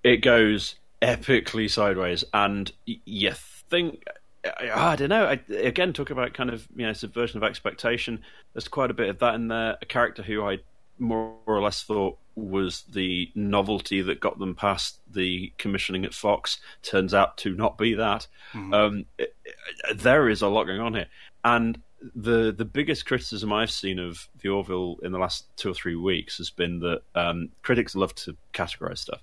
[0.02, 3.32] It goes epically sideways, and you
[3.70, 4.04] think.
[4.44, 5.26] I, I don't know.
[5.26, 8.22] I, again, talk about kind of you know subversion of expectation.
[8.52, 9.78] There's quite a bit of that in there.
[9.80, 10.58] A character who I
[10.98, 16.58] more or less thought was the novelty that got them past the commissioning at Fox
[16.82, 18.26] turns out to not be that.
[18.52, 18.74] Mm-hmm.
[18.74, 21.08] Um, it, it, there is a lot going on here,
[21.44, 21.80] and
[22.14, 25.96] the the biggest criticism I've seen of the Orville in the last two or three
[25.96, 29.22] weeks has been that um, critics love to categorize stuff,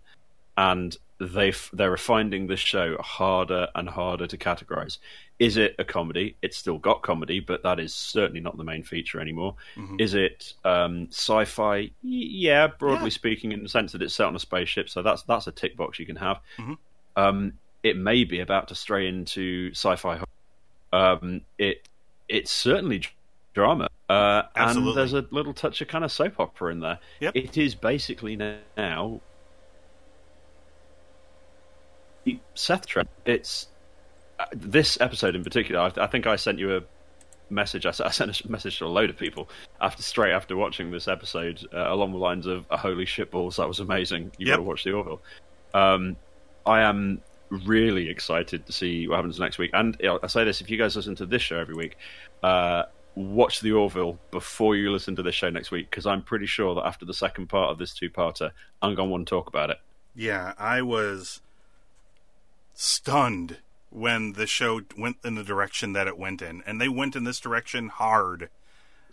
[0.58, 4.98] and they they're finding this show harder and harder to categorize.
[5.38, 6.36] Is it a comedy?
[6.42, 9.56] It's still got comedy, but that is certainly not the main feature anymore.
[9.76, 9.96] Mm-hmm.
[10.00, 11.78] Is it um, sci-fi?
[11.78, 13.10] Y- yeah, broadly Yeah.
[13.10, 15.76] speaking, in the sense that it's set on a spaceship, so that's that's a tick
[15.78, 16.40] box you can have.
[16.58, 16.78] Mhm.
[17.16, 17.54] Um,
[17.84, 20.22] it may be about to stray into sci-fi.
[20.92, 21.88] Um, it
[22.28, 23.04] it's certainly
[23.54, 27.00] drama, uh, and there's a little touch of kind of soap opera in there.
[27.20, 27.36] Yep.
[27.36, 29.22] It is basically now
[32.56, 33.08] Seth Trek.
[33.26, 33.68] It's
[34.40, 35.82] uh, this episode in particular.
[35.82, 36.82] I, I think I sent you a
[37.50, 37.86] message.
[37.86, 39.50] I, s- I sent a message to a load of people
[39.82, 43.58] after straight after watching this episode, uh, along the lines of uh, "Holy shit balls,
[43.58, 44.32] that was amazing!
[44.38, 45.22] You gotta watch the Orville."
[45.74, 46.16] Um,
[46.66, 49.72] I am really excited to see what happens next week.
[49.74, 51.98] And you know, I say this: if you guys listen to this show every week,
[52.44, 52.84] uh,
[53.16, 56.76] watch the Orville before you listen to this show next week, because I'm pretty sure
[56.76, 58.52] that after the second part of this two-parter,
[58.82, 59.78] I'm going to want to talk about it.
[60.16, 61.42] Yeah, I was
[62.80, 63.58] stunned
[63.90, 67.26] when the show went in the direction that it went in, and they went in
[67.26, 68.50] this direction hard.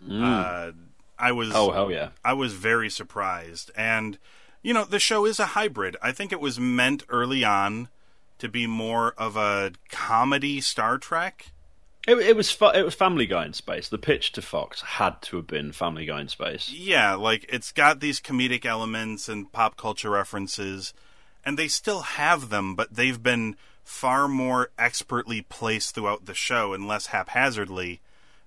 [0.09, 0.71] Uh,
[1.19, 2.09] I was Oh hell yeah!
[2.23, 4.17] I was very surprised, and
[4.61, 5.97] you know the show is a hybrid.
[6.01, 7.89] I think it was meant early on
[8.37, 11.47] to be more of a comedy Star Trek.
[12.07, 13.89] It, it was it was Family Guy in space.
[13.89, 16.71] The pitch to Fox had to have been Family Guy in space.
[16.71, 20.93] Yeah, like it's got these comedic elements and pop culture references,
[21.47, 26.73] and they still have them, but they've been far more expertly placed throughout the show
[26.73, 28.01] and less haphazardly.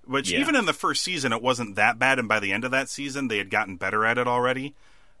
[0.05, 0.39] Which Yeah.
[0.39, 2.89] even in the first season, it wasn't that bad, and by the end of that
[2.89, 4.75] season, they had gotten better at it already.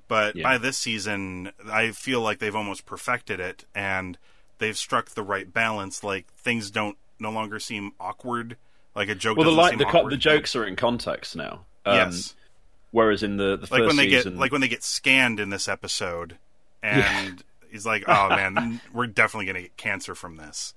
[0.07, 0.43] But Yeah.
[0.43, 4.17] by this season, I feel like they've almost perfected it, and
[4.59, 6.03] they've struck the right balance.
[6.03, 8.57] Like things don't no longer seem awkward.
[8.93, 9.37] Like a joke.
[9.37, 11.61] Well, the the, co- the jokes are in context now.
[11.85, 12.35] Um, yes.
[12.91, 15.39] Whereas in the, the first like when they season, get like when they get scanned
[15.39, 16.37] in this episode,
[16.83, 20.73] and he's like, "Oh man, we're definitely gonna get cancer from this."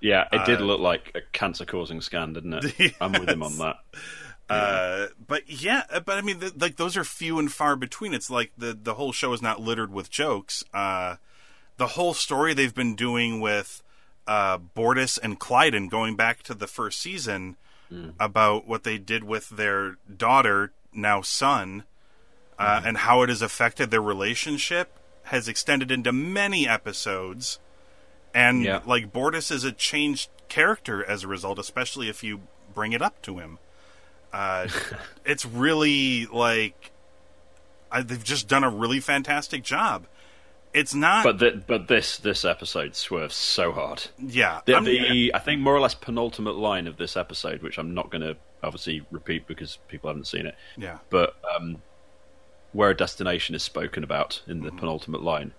[0.00, 2.94] yeah, it did uh, look like a cancer-causing scan, didn't it?
[3.00, 3.76] I'm with him on that.
[4.48, 8.14] Uh, but yeah, but I mean, th like those are few and far between.
[8.14, 10.64] It's like the the whole show is not littered with jokes.
[10.72, 11.16] Uh,
[11.76, 13.82] the whole story they've been doing with
[14.26, 17.56] uh, Bortus and Klyden, going back to the first season,
[18.18, 21.84] about what they did with their daughter, now son,
[22.58, 24.97] uh, and how it has affected their relationship,
[25.28, 27.58] has extended into many episodes.
[28.34, 28.80] And Yeah.
[28.86, 32.40] like Bortus is a changed character as a result, especially if you
[32.74, 33.58] bring it up to him.
[34.32, 34.68] Uh,
[35.24, 36.90] it's really like
[37.90, 40.06] I, they've just done a really fantastic job.
[40.74, 44.04] It's not, But but this this episode swerves so hard.
[44.18, 44.60] yeah.
[44.66, 48.10] The, the I think more or less penultimate line of this episode, which I'm not
[48.10, 51.80] going to obviously repeat because people haven't seen it, yeah, but um,
[52.78, 54.66] where a destination is spoken about in Mm-hmm.
[54.66, 55.52] the penultimate line,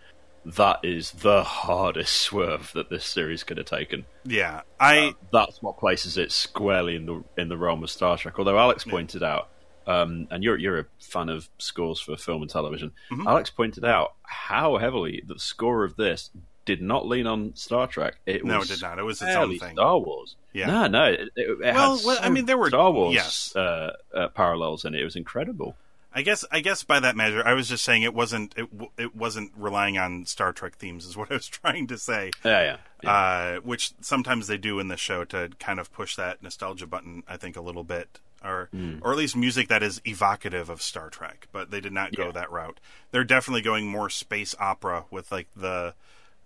[0.46, 4.06] that is the hardest swerve that this series could have taken.
[4.26, 4.62] yeah.
[4.80, 8.40] I That's what places it squarely in the in the realm of Star Trek.
[8.40, 9.50] Although Alex pointed out,
[9.86, 12.92] um, and you're you're a fan of scores for film and television.
[13.12, 13.28] Mm-hmm.
[13.28, 16.30] Alex pointed out how heavily the score of this
[16.64, 18.16] did not lean on Star Trek.
[18.26, 18.98] It No, was it did not.
[18.98, 19.74] It was its own thing.
[19.76, 20.38] Star Wars.
[20.54, 20.68] Yeah.
[20.68, 21.04] No, no.
[21.06, 23.54] It, it, it Well, well, I mean, there were- Star Wars yes.
[23.56, 25.02] uh, uh, parallels in it.
[25.02, 25.76] It was incredible.
[26.14, 29.16] I guess I guess by that measure, I was just saying it wasn't it it
[29.16, 32.32] wasn't relying on Star Trek themes, is what I was trying to say.
[32.44, 32.78] Yeah, yeah.
[33.04, 33.12] yeah.
[33.12, 37.24] Uh, which sometimes they do in the show to kind of push that nostalgia button,
[37.28, 38.98] I think, a little bit, or Hmm.
[39.04, 41.48] or at least music that is evocative of Star Trek.
[41.52, 42.32] But they did not go Yeah.
[42.32, 42.80] that route.
[43.12, 45.94] They're definitely going more space opera with like the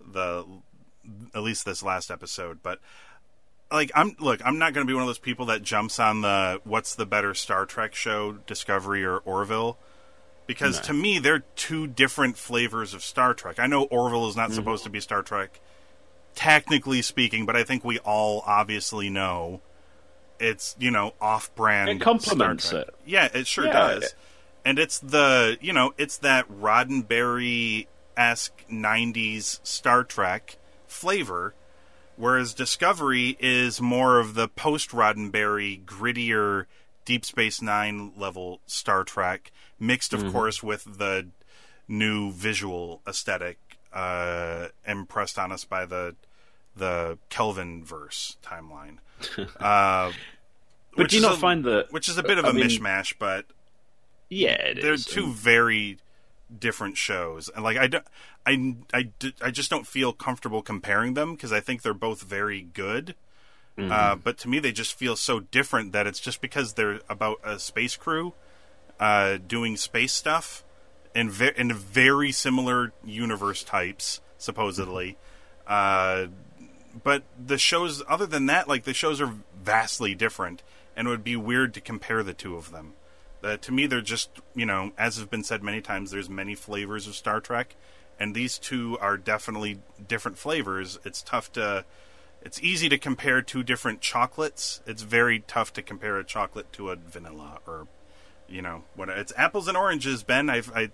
[0.06, 0.46] the
[1.34, 2.60] at least this last episode.
[2.62, 2.80] But
[3.74, 6.22] like I'm look, I'm not going to be one of those people that jumps on
[6.22, 9.78] the what's the better Star Trek show, Discovery or Orville.
[10.46, 10.84] Because No.
[10.84, 13.60] to me, they're two different flavors of Star Trek.
[13.60, 14.56] I know Orville is not Mm-hmm.
[14.56, 15.60] supposed to be Star Trek,
[16.36, 19.62] technically speaking, but I think we all obviously know
[20.40, 21.90] it's you know off-brand.
[21.90, 22.94] It complements it.
[23.06, 24.04] Yeah, it sure Yeah, does.
[24.04, 24.16] it-
[24.66, 30.58] And it's the you know it's that Roddenberry esque '90s Star Trek
[30.88, 31.54] flavor,
[32.18, 36.66] whereas Discovery is more of the post Roddenberry grittier
[37.06, 41.28] Deep Space Nine level Star Trek, mixed of course with the
[41.88, 43.58] new visual aesthetic
[43.92, 46.16] uh, impressed on us by the
[46.76, 48.98] the Kelvin verse timeline.
[49.60, 50.12] Uh,
[50.96, 51.92] But which do you is not a- find that?
[51.92, 53.46] which is a bit of I a mean- mishmash, but
[54.30, 55.06] Yeah, it they're is.
[55.06, 55.98] two And very
[56.60, 58.06] different shows, and like I don't,
[59.42, 63.16] I just don't feel comfortable comparing them because I think they're both very good.
[63.78, 63.92] Mm-hmm.
[63.92, 67.40] Uh, but to me, they just feel so different that it's just because they're about
[67.44, 68.34] a space crew
[69.00, 70.64] uh, doing space stuff
[71.16, 75.18] in ve- in very similar universe types, supposedly.
[75.68, 76.28] Uh,
[77.04, 80.62] but the shows, other than that, like the shows are vastly different,
[80.96, 82.94] and it would be weird to compare the two of them.
[83.44, 86.56] Uh, to me, they're just you know, as has been said many times, there's many
[86.56, 87.76] flavors of Star Trek,
[88.20, 91.00] and these two are definitely different flavors.
[91.04, 91.86] It's tough to,
[92.42, 94.82] it's easy to compare two different chocolates.
[94.86, 97.88] It's very tough to compare a chocolate to a vanilla or,
[98.48, 100.24] you know, what it's apples and oranges.
[100.24, 100.92] Ben, I've, I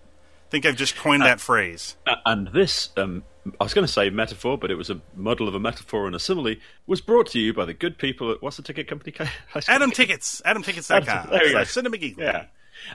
[0.50, 1.96] think I've just coined that phrase.
[2.26, 3.24] and this, um,
[3.60, 6.16] I was going to say metaphor, but it was a muddle of a metaphor and
[6.16, 6.56] a simile.
[6.88, 9.14] Was brought to you by the good people at what's the ticket company?
[9.68, 11.30] Atom Tickets, AtomTickets.com.
[11.30, 11.64] There we go.
[11.64, 12.20] Cinema Geekly.
[12.20, 12.46] Yeah.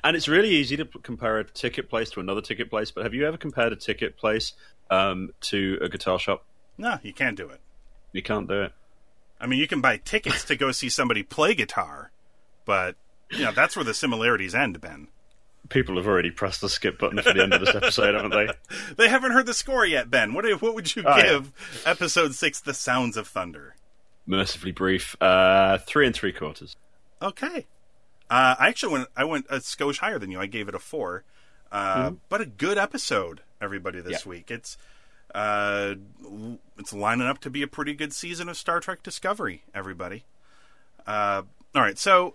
[0.02, 3.14] And it's really easy to compare a ticket place to another ticket place, but have
[3.14, 4.52] you ever compared a ticket place
[4.90, 6.44] um, to a guitar shop?
[6.78, 7.60] No, you can't do it.
[8.12, 8.72] You can't do it.
[9.40, 12.12] I mean, you can buy tickets to go see somebody play guitar,
[12.64, 12.96] but
[13.30, 15.08] you know that's where the similarities end, Ben.
[15.70, 18.48] People have already pressed the skip button for the end of this episode, haven't they?
[18.96, 20.34] They haven't heard the score yet, Ben.
[20.34, 21.22] What what would you Oh, yeah.
[21.24, 23.74] give episode six, "The Sounds of Thunder"?
[24.26, 25.16] Mercifully brief.
[25.22, 26.76] Uh, three and three quarters.
[27.22, 27.66] Okay,
[28.30, 29.08] uh, I actually went.
[29.16, 30.38] I went a skosh higher than you.
[30.40, 31.24] I gave it a four,
[31.72, 34.00] uh, but a good episode, everybody.
[34.00, 34.28] This Mm-hmm.
[34.30, 34.36] Yeah.
[34.38, 34.76] week, it's
[35.34, 35.94] uh,
[36.78, 39.64] it's lining up to be a pretty good season of Star Trek Discovery.
[39.74, 40.24] Everybody.
[41.06, 41.42] Uh,
[41.74, 42.34] all right, so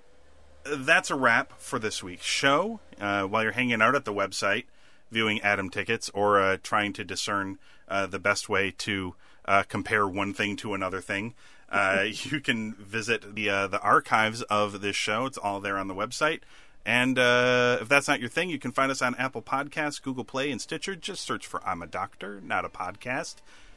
[0.77, 2.79] that's a wrap for this week's show.
[2.99, 4.65] Uh, while you're hanging out at the website,
[5.11, 7.57] viewing Atom tickets, or uh, trying to discern
[7.87, 9.15] uh, the best way to
[9.45, 11.33] uh, compare one thing to another thing,
[11.71, 15.25] uh, you can visit the uh, the archives of this show.
[15.25, 16.41] It's all there on the website.
[16.85, 20.23] And uh, if that's not your thing, you can find us on Apple Podcasts, Google
[20.23, 20.95] Play, and Stitcher.
[20.95, 23.35] Just search for "I'm a Doctor," not a podcast.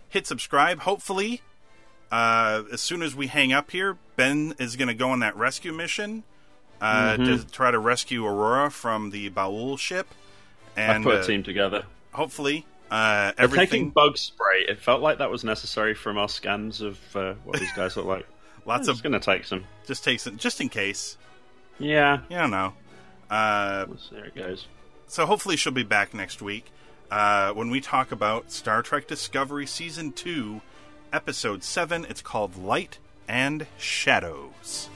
[0.08, 0.80] Hit subscribe.
[0.80, 1.42] Hopefully,
[2.10, 5.36] uh, as soon as we hang up here, Ben is going to go on that
[5.36, 6.24] rescue mission
[6.82, 10.08] uh, to try to rescue Aurora from the Ba'ul ship.
[10.76, 11.84] I And put uh, a team together.
[12.12, 16.98] hopefully, uh, Taking bug spray, it felt like that was necessary from our scans of
[17.16, 18.26] uh, what these guys look like.
[18.66, 19.64] Lots It's of going to take some.
[19.86, 21.16] just take some, just in case.
[21.78, 22.20] Yeah.
[22.28, 22.74] You don't know.
[23.30, 24.66] Uh, There it goes.
[25.08, 26.70] so hopefully she'll be back next week
[27.10, 30.60] uh, when we talk about Star Trek Discovery Season 2,
[31.12, 32.04] Episode 7.
[32.08, 34.88] It's called Light and Shadows.